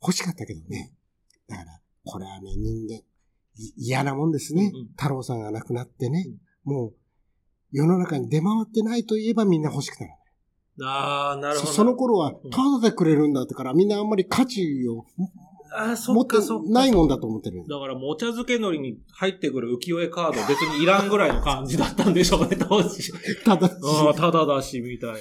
[0.00, 0.92] 欲しかったけどね。
[1.48, 3.04] だから、これはね、人間、い
[3.76, 4.88] 嫌なもんですねうんうん。
[4.90, 6.28] 太郎さんが亡くなってね、
[6.62, 6.94] もう、
[7.72, 10.12] 世の中に出回ってないといえばみんな欲しくなる。
[10.82, 11.66] ああ、なるほど。
[11.68, 15.04] そその頃はうん、ただでくれるんだってから、みんなあんまり価値を
[15.72, 16.70] あ、そ持っかそっか。
[16.70, 17.64] ないもんだと思ってる。
[17.68, 23.12] だから、もちゃ漬け海苔に入ってくる浮世絵カード別にいらんぐらいの感じだったんでしょうね、当時。
[23.44, 25.18] ただし、ああ、ただだし、みたいな。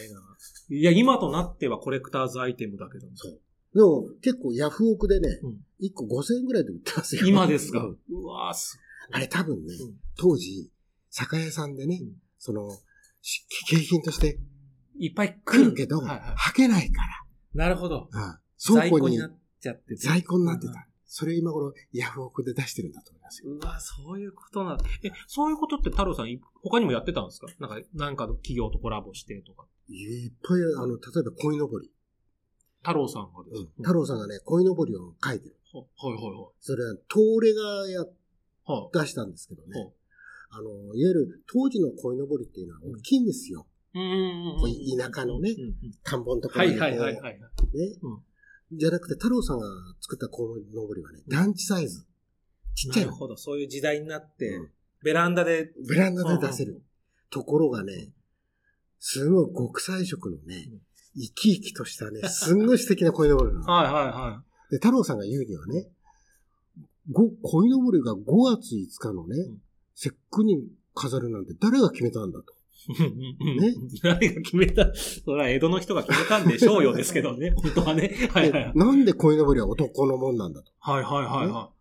[0.71, 3.07] いや、今となってはコレクターズアイテムだけど。
[3.15, 3.39] そう
[3.71, 5.51] でも結構ヤフオクでねうん、
[5.85, 7.21] 1個5000円ぐらいで売ってますよ。
[7.27, 7.79] 今ですか？
[7.83, 8.79] ううんわーす
[9.11, 10.71] あれ多分ねうん、当時、
[11.11, 12.67] 酒屋さんでねうん、その、
[13.21, 14.39] し景品として
[14.99, 16.19] いっぱい来るけど、はいはい
[16.51, 17.01] 履けないか
[17.53, 18.09] なるほど。
[18.11, 20.85] ら、うん倉庫に在庫になっちゃってて在庫になってた。
[21.05, 23.51] それ今頃ヤフオクで出してるんだと思いますよ。
[23.51, 27.47] うわ、そういうことなえ、そういうことって太郎さん、い他にもやってたんですか？
[27.59, 29.65] なんか、なんかの企業とコラボしてとか。
[29.87, 31.89] いっぱい、あの、例えば鯉のぼり。
[32.83, 35.55] 太郎さんがですうんか太郎さんがね、鯉のぼりを描いてる。
[35.73, 36.53] ははいはいはい。
[36.59, 38.05] それは、東レがや、
[38.65, 39.93] は出したんですけどはね。
[40.51, 43.65] あの、いわゆる当時の鯉のぼりっていうのは大きいんですよ。
[43.93, 45.49] こう田舎のね
[46.03, 46.87] 田んぼのとこはいろにこう。
[46.87, 47.33] はいはいはい。
[47.33, 47.39] ね
[48.01, 48.77] うん。
[48.77, 49.65] じゃなくて、太郎さんが
[49.99, 52.05] 作った鯉のぼりはね、団地サイズ。
[52.75, 53.07] ちっちゃの。
[53.07, 53.35] ないるほど。
[53.35, 54.69] そういう時代になって、うん
[55.01, 55.71] ベランダで。
[55.87, 56.81] ベランダで出せる。
[57.29, 58.09] ところがね、
[58.99, 60.81] すごい極彩色のねうん、
[61.15, 63.65] 生き生きとしたね、すんごい素敵な鯉のぼりなの。
[63.71, 65.89] はいはいはで、太郎さんが言うにはね、
[67.11, 69.61] ご鯉のぼりが5月5日のね、ん
[69.95, 72.53] 節句に飾るなんて誰が決めたんだと。
[72.87, 72.91] い。
[73.59, 73.73] ね？
[74.03, 74.93] 誰が決めた？
[74.95, 77.51] それは江戸の人が決めたんでしょうよですけどね。
[77.55, 78.29] 本当はね。
[78.31, 78.73] はいはいはい。
[78.73, 80.71] でなんで鯉のぼりは男のもんなんだと。
[80.79, 81.71] はいはいはいは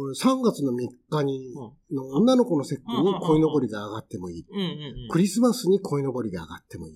[0.00, 4.46] 俺3月の3日に、うんの女の子の節句に鯉のぼりが上がってもいい。
[5.08, 6.94] クリスマスに鯉のぼりが上がってもいい。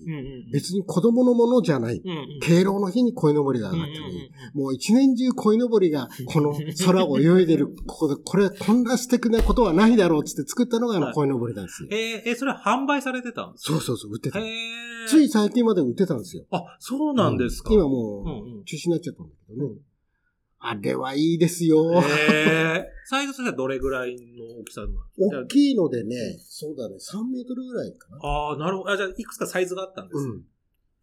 [0.51, 2.01] 別に子供のものじゃない。
[2.43, 4.25] 敬老の日に鯉のぼりが上がってもいい。
[4.27, 6.53] うんもう一年中鯉のぼりがこの
[6.85, 11.89] 空を泳いでる、 ここで、これこんな素敵なことはないだろうって作ったのがあのはい鯉のぼりなんですよ。
[11.91, 14.39] えー、え、それは販売されてたんですそうそうそう、売ってた。
[15.07, 16.45] つい最近まで売ってたんですよ。
[16.51, 17.73] あ、そうなんですか。
[17.73, 19.75] 今うんもうんう中止になっちゃったんだけどね。
[20.65, 22.01] あれはいいですよ。
[22.01, 24.93] へーサイズとしてはどれぐらいの大きさなの？
[25.43, 28.17] 大きいのでね、そうだね、3メートルぐらいかな。
[28.23, 28.91] ああ、なるほど。
[28.91, 30.19] あ、じゃあ、いくつかサイズがあったんです。
[30.19, 30.43] うん。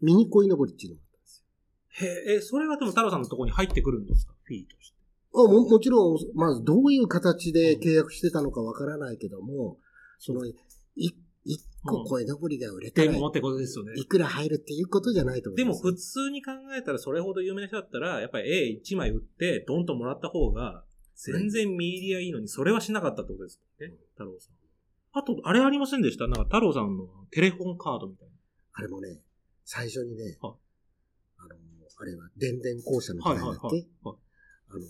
[0.00, 1.44] ミニ鯉のぼりっていうのがあったんです
[1.90, 4.32] へえ、えそれはでも太郎さんのところに入ってくるんですか？
[4.44, 4.96] フィーとして。
[5.34, 5.44] よ。
[5.44, 9.76] あももちろん、まずどういう形で契約してたのかわからないけども、
[10.18, 10.54] その、い、
[11.82, 13.92] 一個鯉のぼりが売れたらでもってことですよね。
[13.96, 15.82] いくら入るっていうことじゃないと思います。
[15.82, 24.54] でも普通に考えたらそれほど有名な人だったら、やっぱり A1 枚売ってドンともらった方が全然見入りはいいのに、それはしなかったってことですね、太郎さん。
[25.12, 26.26] あと、あれありませんでした？
[26.28, 28.34] なんか太郎さんのテレフォンカードみたいな。
[28.74, 29.20] あれもね、
[29.64, 30.34] 最初にね、はい
[31.38, 31.56] あの、
[31.98, 34.16] あれは電電公社の時はいはい代だっけ、はいはい。
[34.68, 34.86] あの、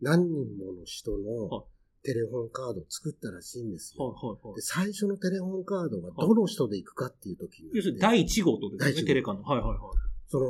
[0.00, 1.66] 何人もの人はいの
[2.02, 4.06] テレフォンカードを作ったらしいんですよ。
[4.06, 4.62] はいはいはいで。
[4.62, 9.42] 最初のテレフォンカードはどの人で行くかっていう時に、要するに第1号ってことですよね、第一号テレカの。
[9.42, 9.78] はいはいはい。
[10.28, 10.46] その、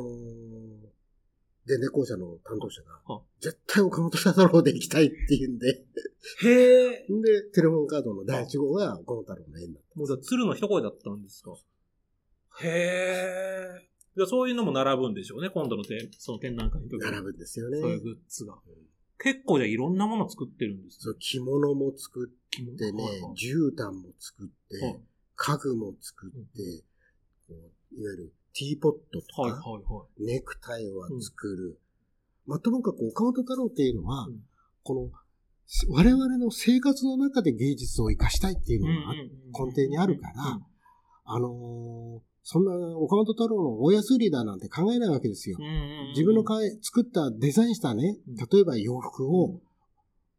[1.67, 5.85] 電電公社の担当者がは、絶対岡本太郎で行きたいって言うんで、
[6.43, 7.07] へえ。
[7.09, 9.99] で、テレフォンカードの第1号が岡本太郎の縁だった。
[9.99, 11.53] もうじゃあ鶴の一声だったんですか？
[12.63, 13.89] へえ。
[14.17, 17.81] じゃあそういうのも並ぶんでしょうね、今度の展その展覧会の並ぶんですよね。
[17.81, 18.59] そういうグッズが。
[19.23, 25.01] 結構じゃあいろんなもの作ってるんですそう、着物も作ってねはいはい、絨毯も作って、はい
[25.43, 31.81] 家具も作って、いわゆるティーポットとはいはいか、はネクタイは作る。
[32.47, 34.41] まあ、ともかく岡本太郎っていうのは、うん。
[34.83, 35.11] この、
[35.89, 38.83] 我々の生活の中で芸術を生かしたいっていうい。
[38.83, 39.15] のが
[39.67, 40.61] 根底にあるから、
[41.25, 45.59] あのーそんな岡本太郎の大安売りだなんて考えないわけですよ。
[46.11, 46.43] 自分の
[46.83, 49.61] 作ったデザインしたねうん、例えば洋服を、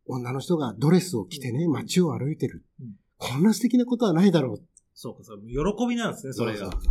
[0.08, 2.64] 女の人がドレスを着てね、街を歩いてる。
[2.82, 2.96] うん。
[3.18, 4.62] こんな素敵なことはないだろう。
[4.94, 6.68] そうか、そう喜びなんですね、それが。
[6.68, 6.72] う。
[6.72, 6.82] そう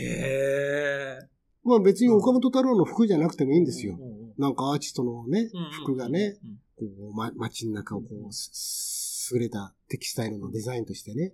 [0.00, 1.28] へえ。
[1.62, 3.98] まあ別に岡本太郎の服じゃなくてもいいんですよ。
[4.38, 5.50] なんかアーティストのね
[5.84, 11.32] 服がね、うんこう、ま、街の中をこう、す優れたテキスタイルのデザインとしてね、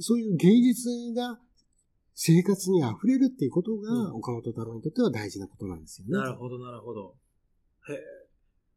[0.00, 1.38] そういう芸術が
[2.18, 6.16] 生活に溢れるっていうことうんが、岡本太郎にとっては大事なことなんですよね。
[6.16, 7.14] なるほど、なるほど。
[7.90, 8.00] へえ。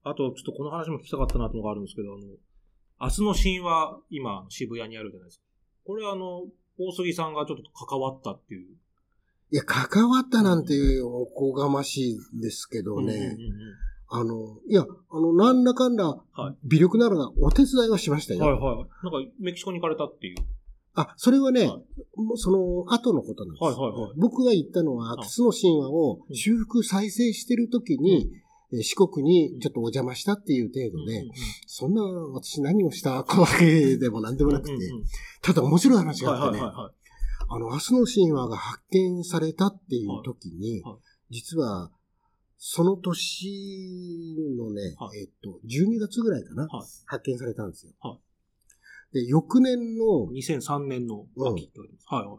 [0.04, 2.23] あと、ちょっとこの話も聞きたかったなとのがあるんですけど、あの、
[2.99, 5.45] 明日の神話、今、渋谷にあるじゃないですか。
[5.86, 6.47] これあの、
[6.78, 8.75] 大杉さんがちょっと関わったっていう。
[9.52, 13.36] いや、関わったなんていうおこがましいですけどね、うんうんうん
[14.12, 18.43] あの、いや、あの、なんだかんだはい、微力ながらお手伝いはしましたよ。
[18.43, 18.75] はいはい。
[19.04, 20.38] なんか、メキシコに行かれたっていう。
[21.01, 22.21] あ、それはね、はい。
[22.21, 23.63] もうその後のことなんです。
[23.63, 24.12] はいはいはい。
[24.17, 26.35] 僕が言ったのは、いアクスの神話をうん。
[26.35, 28.49] 修復再生してる時に、えー
[28.83, 31.23] 四国にちょっとお邪魔したっていう程度で、
[31.65, 33.13] そんな私何をした？
[33.25, 33.25] わ
[33.57, 34.73] けでも何でもなくて、
[35.41, 36.63] ただ面白い話がはいあってね。
[37.47, 40.83] あの、明日の神話が発見されたっていう時に、
[41.31, 41.89] 実は、
[42.59, 45.21] その年のね、はい。
[45.21, 46.88] えっと、12月ぐらいかな、はい。
[47.07, 47.93] 発見されたんですよ。
[49.12, 52.06] はで、翌年の、2003年の秋って言われます。
[52.08, 52.38] はいはい。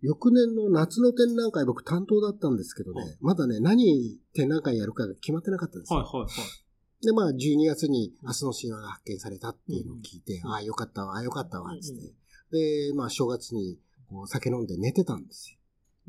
[0.00, 5.98] 翌年の夏の展覧会僕担当だったんですけどね、はいまだね、何展覧会やるかが決まってなかったんですよ。
[6.00, 7.04] はいはいはい。
[7.04, 12.00] で、まあ、12月に明日の神話が発見されたっていうのを聞いて、うんああ、よかったわ、ああ、よかったわ、つって。
[12.00, 12.14] うん
[12.50, 15.56] で、まあ、正月にこう酒飲んで寝てたんです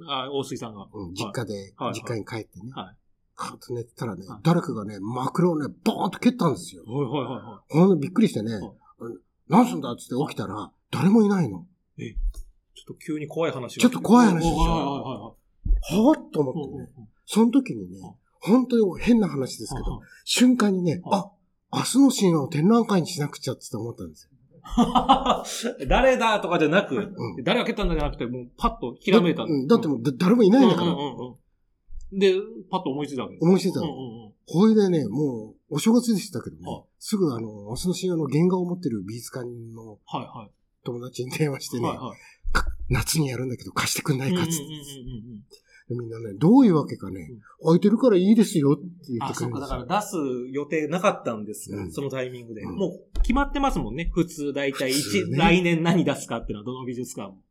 [0.08, 0.82] あ、大水さんが。
[0.82, 0.90] よ。
[0.94, 2.72] うん、実家で、はい実家に帰ってね。
[2.74, 2.96] はい。
[3.36, 6.84] カーッと寝てたらね、はい誰かがね、枕をね、ボーンと蹴ったんですよ。
[6.86, 8.64] はいはいはいはほんとびっくりしてね、はい
[9.50, 11.66] 何すんだっつって起きたら、誰もいないの。
[11.98, 12.06] い。
[12.06, 13.82] え、ちょっと急に怖い話が。
[13.82, 16.06] ちょっと怖い話でしょはいはいはいはい。
[16.08, 21.22] はぁっと思ってね、その時にねはい、本当に変な話ですけど、はい瞬間にね、はい
[21.72, 24.30] あ、明日の神話を展覧会にしなくちゃって思ったんですよ。
[25.88, 30.96] 誰だとかじゃなく、うん誰が蹴ったんだじゃなくて、もうパッとひらめいただうんだってもうだ誰もいないんだから、
[32.12, 32.36] で、
[32.70, 33.44] パッと思いついたわけです。
[33.46, 33.88] 思いついたの。
[34.48, 40.00] ほいでね、もう、お正月でしたけどねはい、すぐあの、明日の神話の原画を持ってる美術館の。
[40.84, 42.54] 友達に電話してね、はいはい。
[42.54, 44.64] か夏にやるんだけど貸してくんないかっつって、
[45.96, 47.32] みんなね、どういうわけかね、
[47.64, 49.80] 空いてるからいいですよって言ってくれるんですよ。
[49.80, 50.18] だから出す
[50.52, 52.62] 予定なかったんですが、うんそのタイミングで。
[52.62, 54.10] うんもう決まってますもんね。
[54.14, 57.42] 普通、大体普通一、ね来年何出すかっていうのはどの美術館も。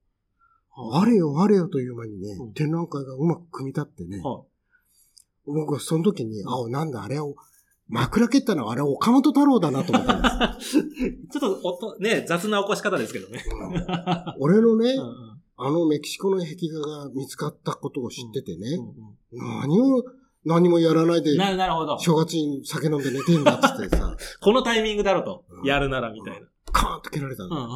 [0.95, 4.45] あれよあれよという間にね、うん展覧会がうまく組み立ってね、は
[5.47, 7.35] 僕はその時に、あ、なんだ、あれを、
[7.89, 10.79] 枕蹴ったのはあれは岡本太郎だなと思ったんです。
[10.79, 10.83] い
[11.33, 13.45] ちょっとおと、ね、雑な起こし方ですけどね。
[14.39, 14.95] 俺のね、
[15.57, 18.77] あのメキシコの壁画が見つかったことを知っててね、
[19.33, 20.05] うん何を、
[20.45, 21.99] 何もやらないでうん、ななるほど。
[21.99, 25.63] 正月に酒飲んで寝てんだっつってさ、 このタイミングだろとう。
[25.63, 26.47] んやるならみたいな。
[26.71, 27.49] カーンと蹴られたの。
[27.49, 27.69] うんうんうん。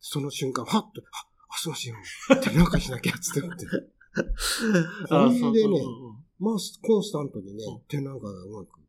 [0.00, 1.02] その瞬間、はっと、
[1.48, 1.96] あ、そうしよ
[2.30, 2.40] う。
[2.40, 3.66] 展覧会しなきゃっつって思って。
[5.10, 5.80] あそれでね
[6.38, 8.85] まあ、コンスタントにねうん、展覧会がうまく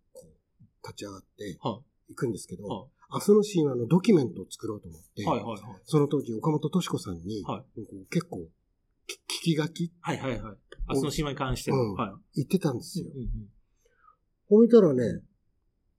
[0.87, 5.81] 立ち上がってはいくんですけど、は明日の神話のドキュメントを作ろうと思って、はいはいはい。
[5.85, 8.39] その当時岡本敏子さんに、はい結構、
[9.05, 9.91] き聞き書き？
[10.01, 10.57] はいはいはい。
[10.89, 11.93] 明日の島に関してうんも。
[11.95, 13.03] は言ってたんですい。
[13.03, 13.11] よ。
[13.13, 13.29] うんうん
[14.49, 15.03] ほいたらね、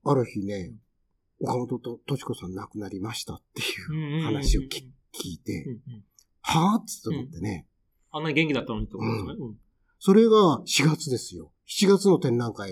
[0.03, 0.73] ある日ね、
[1.39, 6.03] 岡本と敏子さん亡くなりましたっていううんうんうん話を聞聞いて、うんうん
[6.41, 7.67] はぁっつって思ってね、
[8.11, 9.35] あんなに元気だったのにってことですね。
[9.39, 9.55] うん
[10.01, 11.51] それが4月ですよ。
[11.67, 12.71] 7月の展覧会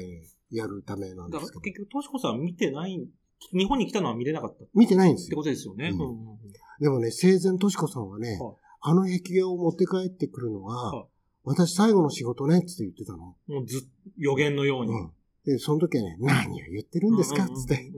[0.51, 3.07] やるためなんですけど、だから結局、としこさんは見てない、
[3.53, 5.37] 日本に来たのは見れなかったっ見てないんですてよ。
[5.37, 5.89] ことですよね。
[5.89, 6.37] うんうん
[6.79, 11.05] でもね、生前敏子さんはね、はいあの壁画を持って帰ってくるのが、はい
[11.43, 13.35] 私最後の仕事ねっつって言ってたの。
[13.47, 13.81] もうずっ
[14.17, 14.91] 予言のように。
[14.91, 15.11] うん。
[15.45, 17.45] で、その時はね、何を言ってるんですか？
[17.45, 17.89] っつって、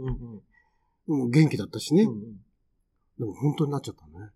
[1.07, 2.03] もう元気だったしね。
[2.03, 2.21] うんうん
[3.17, 4.29] でも本当になっちゃったね。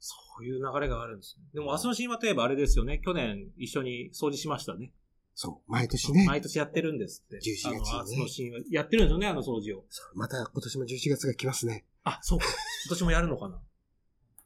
[0.00, 1.44] そういう流れがあるんですね。
[1.54, 3.00] でも、明日の神話といえばあれですよね。
[3.04, 4.90] 去年一緒に掃除しましたね。
[5.34, 6.26] そう、毎年ね。
[6.26, 7.36] 毎年やってるんですって。
[7.38, 8.64] 11月にねあの、明日の神話。
[8.70, 9.84] やってるんですよね、あの掃除を。
[9.88, 11.84] そうまた今年も11月が来ますね。
[12.04, 12.46] あ、そうか。
[12.86, 13.60] 今年もやるのかな？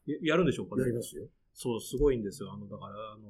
[0.06, 0.92] ややるんでしょうかね？
[0.92, 1.26] ますよ。
[1.52, 2.52] そう、すごいんですよ。
[2.52, 3.28] あの、だから、あの、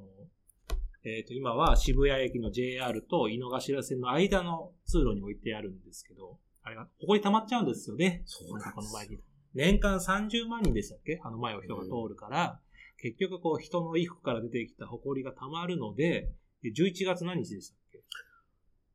[1.05, 8.23] えっ、と、今は渋谷駅の JR と井の頭線の間の通路に置いてあるんですけど、あれが、ここに溜まっちゃうんですよね。
[8.27, 9.19] そうなんこの前に。
[9.55, 11.21] 年間30万人でしたっけ？
[11.25, 12.61] あの前を人が通るから、
[13.01, 16.33] 結局こう人の衣服から出てきた埃が溜まるので、で
[16.65, 18.03] 11月何日でしたっけ？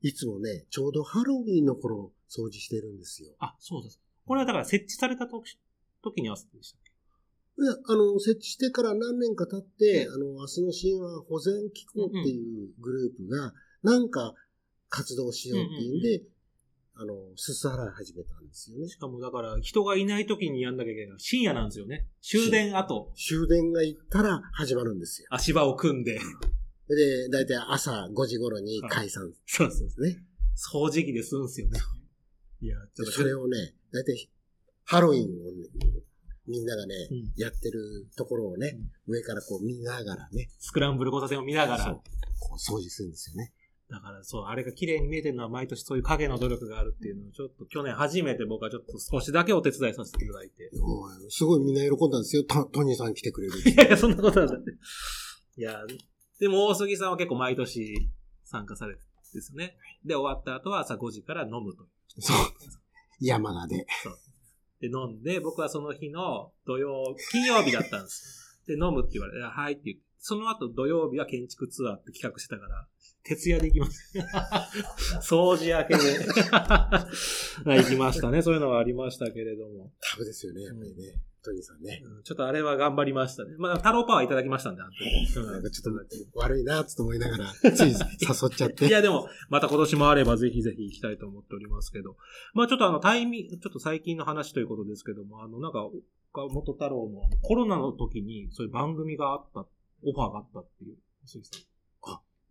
[0.08, 3.34] いつもね、ちょうどハロウィンの頃掃除してるんですよ。
[3.40, 4.00] あ、そうです。
[4.26, 5.58] これはだから設置された時
[6.04, 6.92] 時に合わせてでしたっけ？
[7.64, 14.34] いや、あの、設置してから何年か経って、あの、明日の神話保全機構っていうグループが、なんか
[14.90, 16.24] 活動しようっていうんで、
[16.96, 18.88] あの、すす払い始めたんですよね。
[18.88, 21.20] しかもだから人がいない時にやんなきゃいけない。
[21.20, 22.08] 深夜なんですよね。
[22.22, 25.28] 終電後、終電が行ったら始まるんですよ。
[25.32, 26.20] 足場を組んで。
[26.88, 29.90] で、だいたい朝5時頃に解散でそうそう。
[29.90, 30.24] すね。
[30.56, 31.80] 掃除機でするんですよね。
[32.62, 34.30] いや、ちょっとそれをね、だいたい
[34.86, 35.70] ハロウィンをね、
[36.48, 42.02] みんながね、うんやってるところをね、上からこう見ながらね、スクランブル交差点を見ながらそう。
[42.40, 43.54] こう掃除するんですよね。
[43.90, 50.70] だからそう、あれが綺麗に見えてるのは毎年そういう影の努力があるっていうのをちょっと去年初めて僕はちょっと少しだけお手伝いさせていただいて。
[51.30, 52.44] すごいみんな喜んだんですよ。
[52.44, 53.54] トトニーさん来てくれる。
[53.60, 54.60] いやいや、そんなことはない。
[55.58, 55.80] いや、
[56.44, 58.10] でも大杉さんは結構毎年
[58.44, 59.78] 参加されてるんですよね。
[60.04, 61.86] で、終わった後は朝5時から飲むと。
[62.20, 62.38] そう。
[63.22, 63.88] 山賀で。
[64.82, 68.76] で、飲んで、僕はその日の土曜、金曜日だったんですよ。
[68.78, 72.90] で、飲むって言われて、あはいって言って、その後土曜日は建築ツアーって企画してたから、
[73.24, 74.14] 徹夜で行きます。
[75.24, 76.20] 掃除明けで。
[77.80, 78.42] 行きましたね。
[78.42, 79.94] そういうのはありましたけれども。
[80.02, 81.22] タブですよね、やっぱりね。
[81.44, 82.02] トニーさんね。
[82.04, 83.56] うんちょっとあれは頑張りましたね。
[83.58, 88.88] まあ、太郎パワーいただきましたんで、あのなんかちょっと悪いなと思いながら、 つい誘っちゃって。
[88.88, 92.16] いや、でも、また今年もあればぜひぜひ行きたいと思っておりますけど。
[92.54, 95.86] まあちょっとあの、タイミング、ちょっと最近の話ということですけども、あの、なんか、
[96.34, 99.68] 岡本太郎のコロナの時にそういう番組があった、
[100.06, 101.73] オファーがあったっていう、鈴木さん。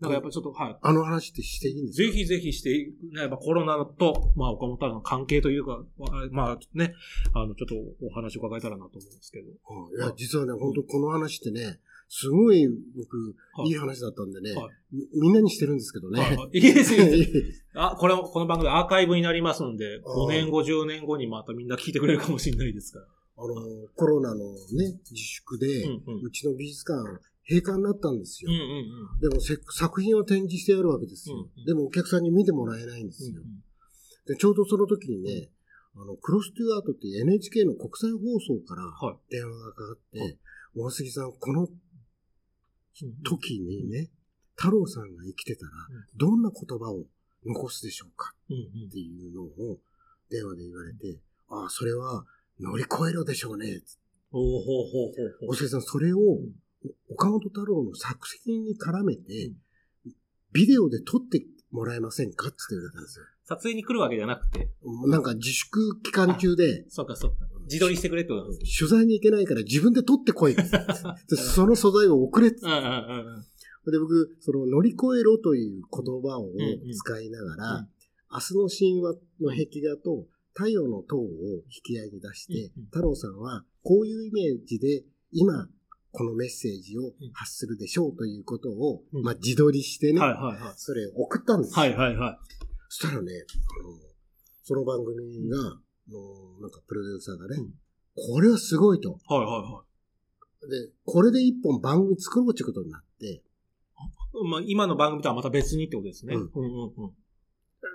[0.02, 0.76] あなんかやっぱちょっと、はい。
[0.80, 2.12] あの話ってしていいんですか？
[2.12, 2.70] ぜひぜひして、
[3.14, 5.84] ね、やっぱコロナと、まあ、岡本太郎の関係というか、わ
[6.30, 6.94] まあね、
[7.34, 7.74] あの、ちょっと
[8.06, 9.46] お話を伺えたらなと思うんですけど。
[9.48, 11.78] うんいや、実はね、本当この話ってね、
[12.08, 13.16] すごい僕、
[13.54, 16.20] はいいい話だったんでね、はいみみんなにしてるんですけどね。
[16.20, 17.04] はいいいですよ。
[17.06, 23.06] いいです あ、これも、この番組アーカイブになりますので、あー5年後、10年後にまたみんな聞いてくれるかもしれないですから。
[23.38, 23.54] あの、
[23.96, 24.44] コロナの
[24.74, 27.02] ね、自粛で、うんうんうちの美術館
[27.48, 28.50] 閉館になったんですよ。
[28.50, 33.34] うんうんでもせ作品を展示してやるわけですよ、うんうんでもお客さんに見てもらえないんですうん。
[33.34, 33.42] よ。
[34.26, 35.48] でちょうどその時にね、
[35.96, 40.38] あの、クロストゥアートって NHK の国際放送からはい電話がかかって、はい
[40.74, 41.68] 大杉さん、このうん
[43.24, 44.10] 時にね、
[44.54, 45.72] 太郎さんが生きてたら、
[46.16, 47.04] どんな言葉を
[47.44, 49.78] 残すでしょうかうんうんっていうのを
[50.30, 51.18] 電話で言われて、
[51.48, 52.24] ああ、それは
[52.60, 53.82] 乗り越えろでしょうね。
[54.30, 55.50] ほうほうほうほうほう。
[55.50, 56.38] 大杉さん、それをんお
[57.08, 59.52] 岡本太郎の作品に絡めて、
[60.06, 60.12] うん。
[60.52, 62.48] ビデオで撮ってもらえませんか？
[62.48, 63.24] って言われたんですよ。
[63.44, 64.70] 撮影に来るわけじゃなくて、
[65.06, 67.36] なんか自粛期間中で、そうかそうか。
[67.64, 70.54] 自撮りしてくれってことなんです取材に行けないから自分で撮ってこい。
[70.58, 70.62] で
[71.36, 72.60] その素材を送れって。
[72.60, 76.52] で、僕、その乗り越えろという言葉を
[76.94, 77.88] 使いながら、うん。
[78.32, 81.24] 明日の神話の壁画と太陽の塔を
[81.64, 82.86] 引き合いに出して、うんうん。
[82.86, 85.68] 太郎さんはこういうイメージで今、
[86.12, 90.72] このメッセージを発するでしょうということを、うんまあ自撮りしてね、はいはいはい。
[90.76, 91.82] それ送ったんですよ。
[91.82, 92.38] はいはいはい。
[92.88, 93.98] そしたらね、あの、
[94.62, 95.62] その番組が、あ
[96.10, 97.70] のなんかプロデューサーがね、うん
[98.14, 99.12] これはすごいと。
[99.26, 99.84] はいはいは
[100.68, 103.42] で、これで一本番組作ろうってことになって、い。
[104.50, 106.34] まあ、今の番組とはまた別にってことですね。
[106.34, 107.10] うんうんうんうん。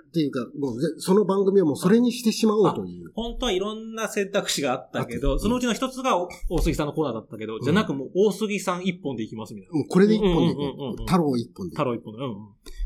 [0.08, 3.10] っていうか、もうぜその番組はもうそれにしてしまおうという。
[3.14, 9.78] 本当はいろんな選択肢があったけど、そのうちの一つがお大杉さんのコーナーだったけど、じゃなくもう大杉さん一本でいきますみたいな。
[9.78, 11.06] もうこれで一本でいうん。
[11.06, 11.74] 太郎一本で。
[11.76, 12.18] 太郎一本で。
[12.18, 12.36] うんうん。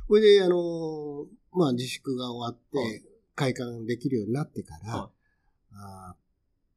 [0.09, 3.03] これで、あのーまあ自粛が終わって、はい
[3.35, 5.11] 開館できるようになってから、は
[5.73, 6.17] あー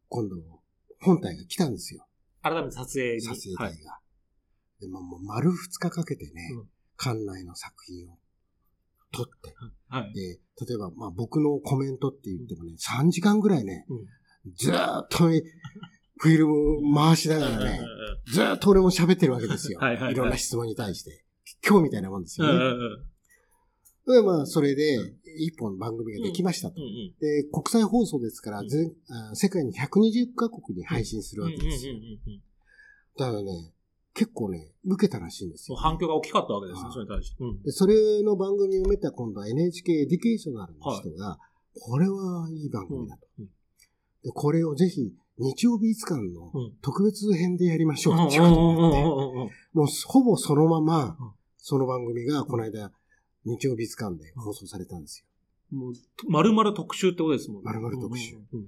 [0.07, 0.37] 今度、
[1.01, 2.07] 本体が来たんですよ。
[2.41, 3.21] 改めて撮影に。
[3.21, 3.75] 撮影はい。
[3.75, 3.99] 隊が。
[4.79, 8.17] で、まあもう丸二日かけてね、うん館内の作品を
[9.11, 9.53] 撮って、
[9.99, 10.13] はい。
[10.13, 14.05] で、例えば、まあ僕のコメントって言ってもね、3時間ぐらいね、うん
[14.55, 15.41] ずーっとね
[16.19, 17.81] フィルム回しながらね、
[18.31, 19.79] ずーっと俺も喋ってるわけですよ。
[19.79, 21.25] はいはいはいろんな質問に対して。
[21.67, 22.75] 今日みたいなもんですよね。
[24.07, 24.97] で、まあ、それで、
[25.39, 26.75] 一本番組ができましたと。
[27.19, 31.95] で、国際放送ですから、うん全あ世界に120カ国に配信するわけですよ。
[33.17, 33.73] だからね、
[34.15, 35.75] 結構ね、受けたらしいんですよ。
[35.75, 37.43] もう反響が大きかったわけですねは、いそれに対して。
[37.43, 37.61] うん。
[37.61, 41.37] で、それの番組を見た今度は NHK エデュケーショナルの人が、
[41.81, 43.27] これはいい番組だと。
[43.39, 43.49] うん
[44.23, 49.03] で、これをぜひ、日曜美術館のうん特別編でやりましょうっていうことになって、
[49.73, 51.15] もうほぼそのままうん、
[51.57, 52.91] その番組がこの間、
[53.43, 55.23] 日曜美術館で放送されたんです
[55.71, 55.77] よ。
[55.77, 55.93] もう、
[56.27, 57.61] 丸々特集ってことですもんね。
[57.65, 58.67] 丸々特集うんうん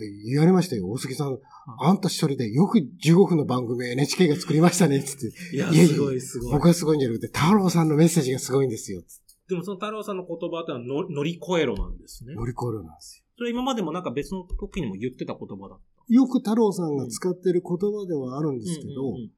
[0.00, 1.38] で、言われましたよ、大杉さん、
[1.78, 5.56] あんた一人でよく15分の番組 NHK が作りましたね、つって。
[5.56, 6.52] いや、いやいやすごいすごい。
[6.52, 12.34] 僕はすごいんじゃなくて、太郎さんのメッセージがすごいんですよ、つってでもその太郎さんの言葉ってのは乗乗り越えろなんですね。
[12.34, 16.14] 乗り越えるなんですそれ今までもなんか別の時にも言ってた言葉だった。
[16.14, 16.22] よ。
[16.22, 19.30] よく太郎さんが使ってる言葉ではあるんですけど、うんうん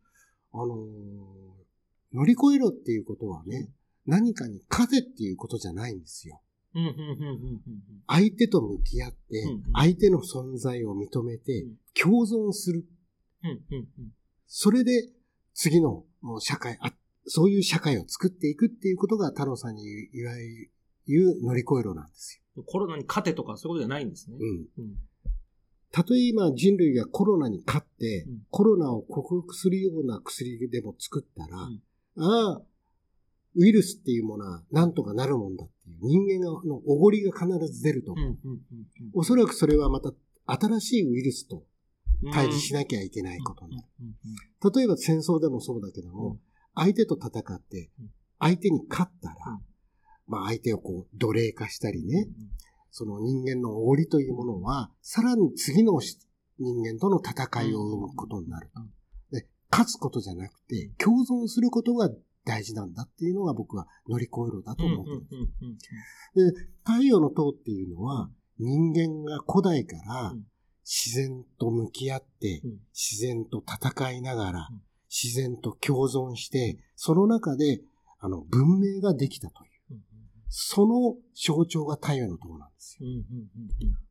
[0.54, 1.52] あのー
[2.14, 3.70] 乗り越えろっていうことはね、
[4.06, 6.42] 何かに勝てっていうことじゃないんですよ。
[6.74, 9.44] うんうんうんうんうん相手と向き合って
[9.74, 12.84] 相手の存在を認めてうん、共存する。
[13.44, 14.12] うんうんうん
[14.54, 15.08] それで、
[15.54, 16.92] 次のもう社会あ、
[17.26, 20.34] そういう社会を作っていくっていうことが太郎さんにいわ
[21.06, 24.42] ゆる乗り越えろなんですうんコロナに勝てとかそういうことじゃないんですねよ。。
[24.42, 24.84] うん。
[24.84, 24.94] うん
[25.90, 31.82] たとえ今人類がコロナに勝って、うんコロナを克服するような薬でも作ったら、うん
[32.18, 32.62] ああ、
[33.54, 38.26] ウイルスっていうものはなんとかなるもんだっていう人間のおごりが必ず出ると思う。
[38.26, 40.12] うんうんうんおそらくそれはまた
[40.46, 41.64] 新しいウイルスと
[42.22, 43.88] うん対峙しなきゃいけないことになる。
[44.74, 46.40] 例えば戦争でもそうだけども、うん
[46.74, 49.60] 相手と戦ってうん、相手に勝ったら、うん
[50.26, 52.28] まあ相手をこう奴隷化したりね、
[52.90, 56.18] その人間のおごりというものは、さらに次のし
[56.58, 58.80] 人間との戦いを生むことになると。
[59.36, 62.10] で勝つことじゃなくて、共存することが
[62.44, 65.26] 大事なんだっていうのが僕は乗り越えろだと思ってる。
[65.30, 65.78] うんうん
[66.34, 70.46] で、太陽の塔っていうのは、人間が古代からうん。
[70.84, 72.80] 自然と向き合って、うん。
[72.92, 77.80] 自然と戦いながらうん、自然と共存して、その中で、
[78.18, 79.94] あの、文明ができたという。
[79.94, 80.02] うん
[80.54, 83.08] その象徴が太陽の塔なんですよ。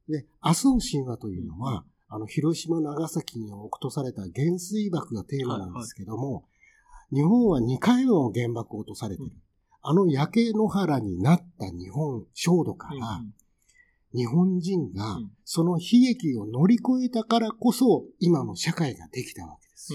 [0.10, 6.46] で、明日の神話というのは、あの、広島、長崎に落とされた原水爆がテーマなんですけども、
[7.12, 9.30] 日本は2回も原爆を落とされてる。
[9.30, 9.42] うん。
[9.84, 13.22] あの焼け野原になった日本、焦土かうんら、
[14.14, 15.32] 日本人がうん。
[15.44, 19.94] その悲劇を乗り越えたからこそ、今の社会ができたわけです。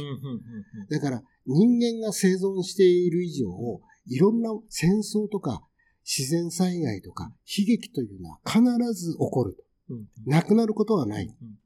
[0.91, 3.47] だから、人間が生存している以上、
[4.07, 5.63] いろんな戦争とか、
[6.05, 8.63] 自然災害とか、悲劇というのは必
[8.93, 9.57] ず起こる
[10.25, 11.27] なくなることはない。
[11.27, 11.59] うん。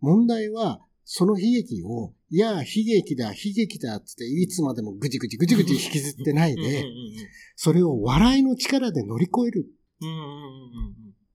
[0.00, 6.84] 問題は、その悲劇を、いや、悲劇だ、悲劇だっつって、いつまでもぐじぐじぐじぐじ引きずってないで、
[7.56, 9.66] それを笑いの力で乗り越える。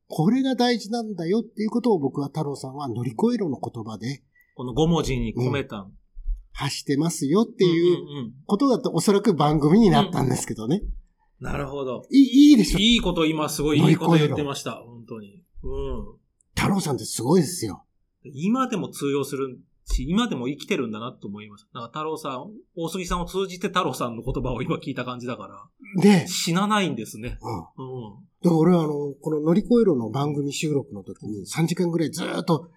[0.07, 4.23] これが大事なんだよっていうことを僕は太郎さんは乗り越えろの言葉で
[4.55, 5.87] この5文字に込めた。
[6.53, 10.81] 発してますよってていうことだとおそらく番組になったんですけどね。
[11.41, 12.05] なるほど。
[12.09, 14.75] いいいいでしょいいこと今すごいいいこと言ってました。
[14.87, 15.43] 本当に。
[15.63, 16.05] うん。
[16.55, 17.83] 太郎さんってすごいですよ。
[18.23, 21.79] 今でも通用するし、今でも生きてるんだなと思いました。
[21.79, 27.37] なんか太郎さん、大杉さんを通じて太郎さんの言葉を今聞いた感じだから、で、死なないんですね。
[27.77, 27.85] うん。
[27.85, 28.15] うん。
[28.41, 32.69] で、俺はあの、この乗り越えろの番組収録の時に3時間ぐらいずーっと、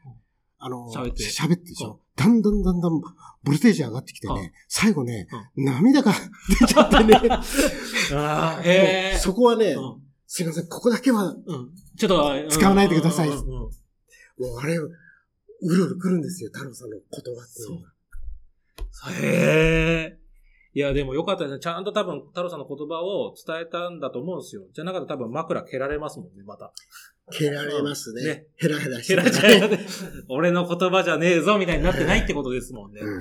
[0.59, 2.00] あの、喋って喋ってでしょ。
[2.16, 6.12] だんだんだんだん、ボルテージ上がってきてうんね、最後ね、涙が
[6.61, 7.14] 出ちゃってね。
[8.12, 9.18] ああ、へえ。
[9.18, 11.34] そこはね、うんすいません、ここだけは。
[11.96, 13.70] ちょっと、うん使わないでくださいうんうんうんう
[14.61, 14.78] あれ、
[15.61, 17.92] うるうる来るんですよ、太郎さんの言葉っていうのが。
[19.20, 20.18] へえ。
[20.74, 21.61] いや、でもよかったですね。
[21.61, 24.62] ちゃんと多分、太郎さんの言葉を伝えたんだと思うんですよ。
[24.72, 26.72] じゃなかったら多分枕蹴られますもんね、また。
[27.32, 28.24] 蹴られますね。
[28.24, 29.78] ねヘラヘラして蹴られちゃ。
[30.28, 33.00] 俺の言葉じゃねえぞ、みたいになってないってことですもんね。
[33.02, 33.20] うん。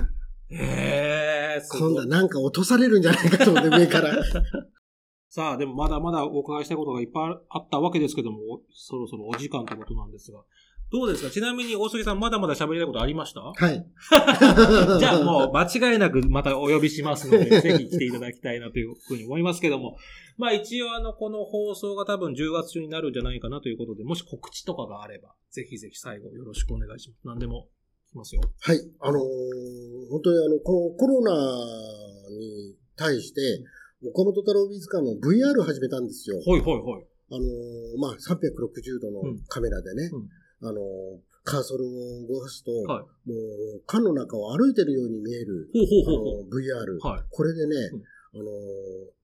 [0.55, 1.61] へえ。
[1.71, 4.23] 今度はなんか落とされるんじゃないかと思って、上から。
[5.29, 10.43] さあ、でもまだまだお伺いしたいことがいっぱいあったわけですけども、おそろそろお時間ということなんですが。
[10.91, 11.29] どうですか？
[11.31, 13.41] ちなみに大杉さんまだまだ喋りたいことありました？
[13.41, 13.85] はい。
[14.99, 19.97] じゃあもう間違いなくまたお呼びしますので、 ぜひ来ていただきたいなというふうに思いますけども。
[20.38, 27.21] まあ一応あの、この放送が多分10月中になるんじゃないかなということで、もし告知とかがあれば、ぜひぜひ最後よろしくお願いします。
[27.25, 27.67] 何でも
[28.11, 28.41] 来ますよ。
[28.59, 28.79] はい。
[29.01, 29.23] あのー
[30.09, 31.33] 本当にあの、このコロナ
[32.29, 33.41] に対して、
[34.05, 36.39] 岡本太郎美術館の VR 始めたんですよ。
[36.45, 37.03] ほいほいほい。
[37.29, 40.29] あのーまあ、360度のカメラでね、うん
[40.62, 46.91] あのーカーソルを動かすと、はもう、缶の中を歩いてるように見える、ほうほうあほう VR。
[46.91, 46.99] う。
[47.08, 47.24] はい。
[47.30, 47.76] これでね、
[48.34, 48.47] あのー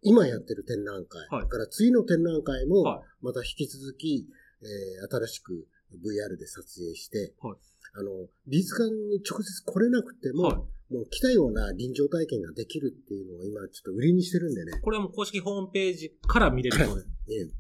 [0.04, 4.26] 今やってる展覧会、はいから次の展覧会も、はまた引き続き、
[4.62, 5.68] えー新しく
[6.00, 7.58] VR で撮影して、はい
[7.96, 8.10] あの、
[8.48, 10.56] 美術館に直接来れなくても、はい。
[10.94, 17.02] もう来たような臨場体験ができるっていうのを今ちょっと売りにしてるんでね、これはもう公式ホームページから見れるので。
[17.02, 17.08] ね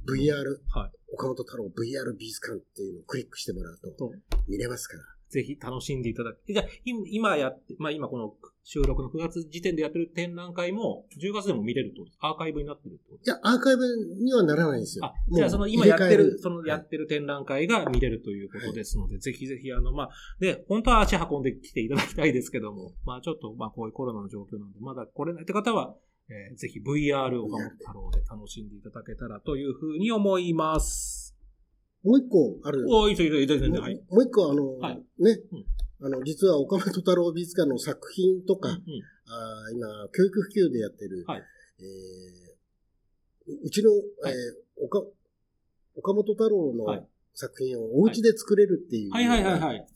[0.07, 0.91] VR、はい。
[1.13, 4.11] 岡本太郎 VR 美術館っていうのをクリックしてもらうとと
[4.47, 5.03] 見れますから。
[5.33, 6.53] ぜひ楽しんでいただき。
[6.53, 13.83] じゃあ、今今やって、まあ今この収録の9月時点でやってる展覧会も10月でも見れるってことですアーカイブになってるってことですいや、アーカイブ
[14.23, 15.05] にはならないんですよ。
[15.05, 20.09] あ、じゃあその今やってるそのやってる展覧会が見れるということですので、ぜひぜひあの、まあ、
[20.39, 25.95] で、本当は足運んできていただきたいですけども、まあちょっと、まあこういうコロナの状況なので、まだ来れないって方は、
[26.29, 31.35] えーぜひ VR 岡本太郎で楽しんでいただけたらというふうに思います。
[32.03, 32.85] もう一個ある。
[32.89, 33.69] おー、いいですいいですい。
[33.69, 34.95] もう一個あの、はい。
[34.97, 35.03] ね、
[36.01, 36.05] うん。
[36.05, 41.43] あの、実は岡本太郎美術館の作品とか、うんあー今、教育普及でやってる、はい。
[41.79, 44.01] えーうちの、はい。
[44.31, 44.99] えー岡
[45.95, 46.99] 岡本太郎はい。
[47.01, 49.87] の作品をお家で作れるっていう、はいはいはいはい。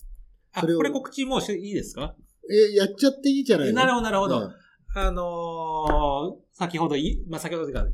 [0.55, 2.15] これ告知もうしていいですか？
[2.49, 3.75] えーやっちゃっていいじゃないの？
[3.75, 4.39] なるほど、なるほど。
[4.39, 4.51] うん
[4.99, 7.85] あのー先ほどい、まあ、先ほどというか、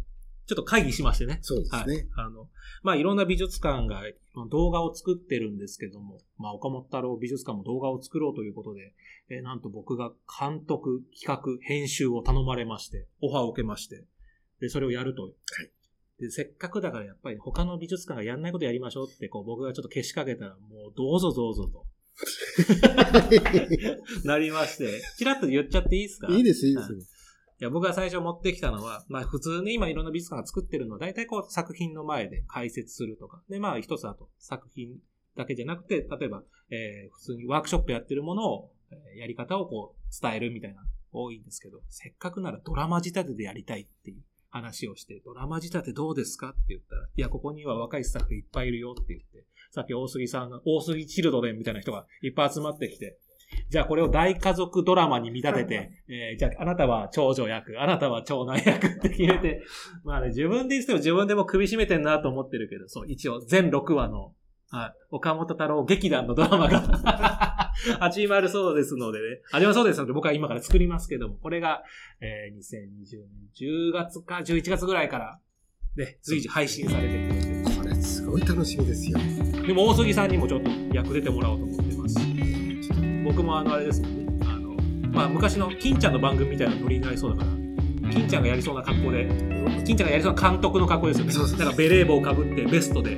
[0.46, 1.40] ちょっと会議しましてね。
[1.42, 1.96] そうですね。
[2.16, 2.28] はい。
[2.28, 2.48] あの、
[2.82, 4.04] まあ、いろんな美術館が
[4.50, 8.94] 動画を作ってるんですけども、まあ、岡本太郎美術館も動画を作ろうということで、
[9.30, 14.06] えーなんと僕が監督、企画、編集を頼まれまして、オファーを受けまして、
[14.62, 15.30] で、それをやると。
[16.20, 21.86] で、せっかくだからやっぱり他の美術館がやんないことやりましょうって、こう僕がちょっとけしかけたら、もうどうぞどうぞと。
[24.24, 26.28] なりまして、ちらっと言っちゃっていいですか？
[26.34, 26.92] いいです、いいです。
[26.94, 27.02] はい
[27.62, 33.42] いや、僕が最初持ってきたのは、まあ普通に今いろんな美術館が作ってるのは、大体こう作品の前で解説するとか。
[33.48, 34.98] で、まあ一つあと作品
[35.38, 40.82] だけじゃなくて、例えば、えー普通にワークショップやってるものを、えーやり方をこう伝えるみたいな、
[41.14, 53.18] 多いんですけど、せっかくならドラマ仕立てでやりたいっていう話をして、ドラマ仕立てどうですかって言ったら、いや、ここには若いスタッフいっぱいいるよって言って、さっき大杉さんが、大杉チルドレンみたいな人がいっぱい集まってきて、
[53.72, 59.64] じゃあこれを大家族ドラマに見立てて、えー、じゃああなたは長女役、あなたは長男役って決めて、
[60.04, 64.34] まあね、自分で言っても自分でも首絞めてんなと思ってるけど、そう、一応全6話の、
[64.70, 71.82] はい、岡本太郎劇団のドラマが 始まるそうですのでね、始まるそうですので僕は今から作りますけども、これが、
[72.22, 75.40] えー、2020年10月か11月ぐらいから、
[75.96, 77.72] ね、随時配信されてくるんで。
[77.76, 79.20] これすごい楽しみですよ。
[79.66, 83.24] でも大杉さんにもちょっと役出てもらおうと思ってますし。
[83.24, 84.46] 僕もあの、あれですもんね。
[84.48, 84.72] あの、
[85.12, 89.28] まあ、昔の金ちゃんの番組みたいなノリになりそうだから、金ちゃんがやりそうな格好で、
[89.86, 91.32] 金ちゃんがやりそうな監督の格好ですよね。
[91.32, 93.16] そうそうだからベレー帽をかぶって、ベストで、え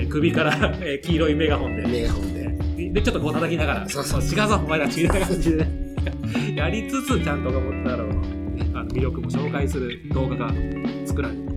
[0.00, 1.86] ー、首から、えー、黄色いメガホンで。
[1.88, 2.90] メガホンで。
[2.92, 5.66] で、ちょっとこう叩きながら、そうそう、違うぞ、お前ら違う感じで、
[6.54, 10.52] やりつつ、ちゃんと岡本太郎の、あの魅力も紹介する動画が
[11.06, 11.51] 作られて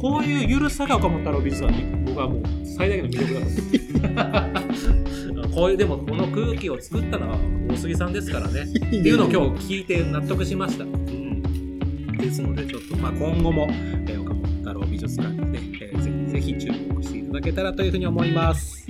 [0.00, 3.56] こういうゆるさが岡本太郎美術館に僕はもう最大限の魅力だと思
[5.52, 5.54] う。
[5.54, 7.38] こういうでもこの空気を作ったのは
[7.70, 8.62] 大杉さんですからね。
[8.62, 10.84] っていうのを今日聞いて納得しました。
[10.84, 18.86] うん、ですのでちょっとまあ今後も、えー、岡本太郎美術館にね、えー、ぜひぜひ注目していただけたらというふうに思います。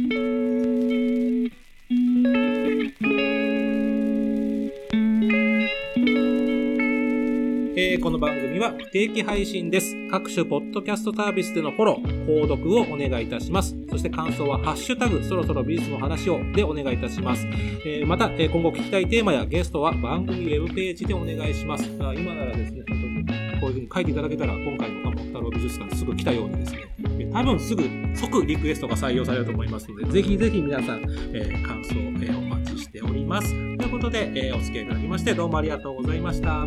[7.89, 9.95] えー、この番組は不定期配信です。
[10.11, 13.77] 各種ポッドキャストサービスでのフォロー、購読をお願いいたします。
[13.89, 17.47] そして感想はハッシュタグ、そろそろ美術の話をでお願いいたします。
[17.87, 21.85] えー、また、え、今後聞きたいテーマやゲストは番組ウェブページでお願いします。
[22.01, 27.85] あ今ならですね、本当にこういうふうに書いていただけたら、今回の岡本太郎美術館すぐ来たようにですね、多分すぐ
[28.17, 33.51] 即リクエストが採用されると思いますので、ぜひぜひ皆さん、えー、感想、えー、お待ちしております。
[33.77, 36.67] ということで、えー、お付き合いいただきましてどうもありがとうございました。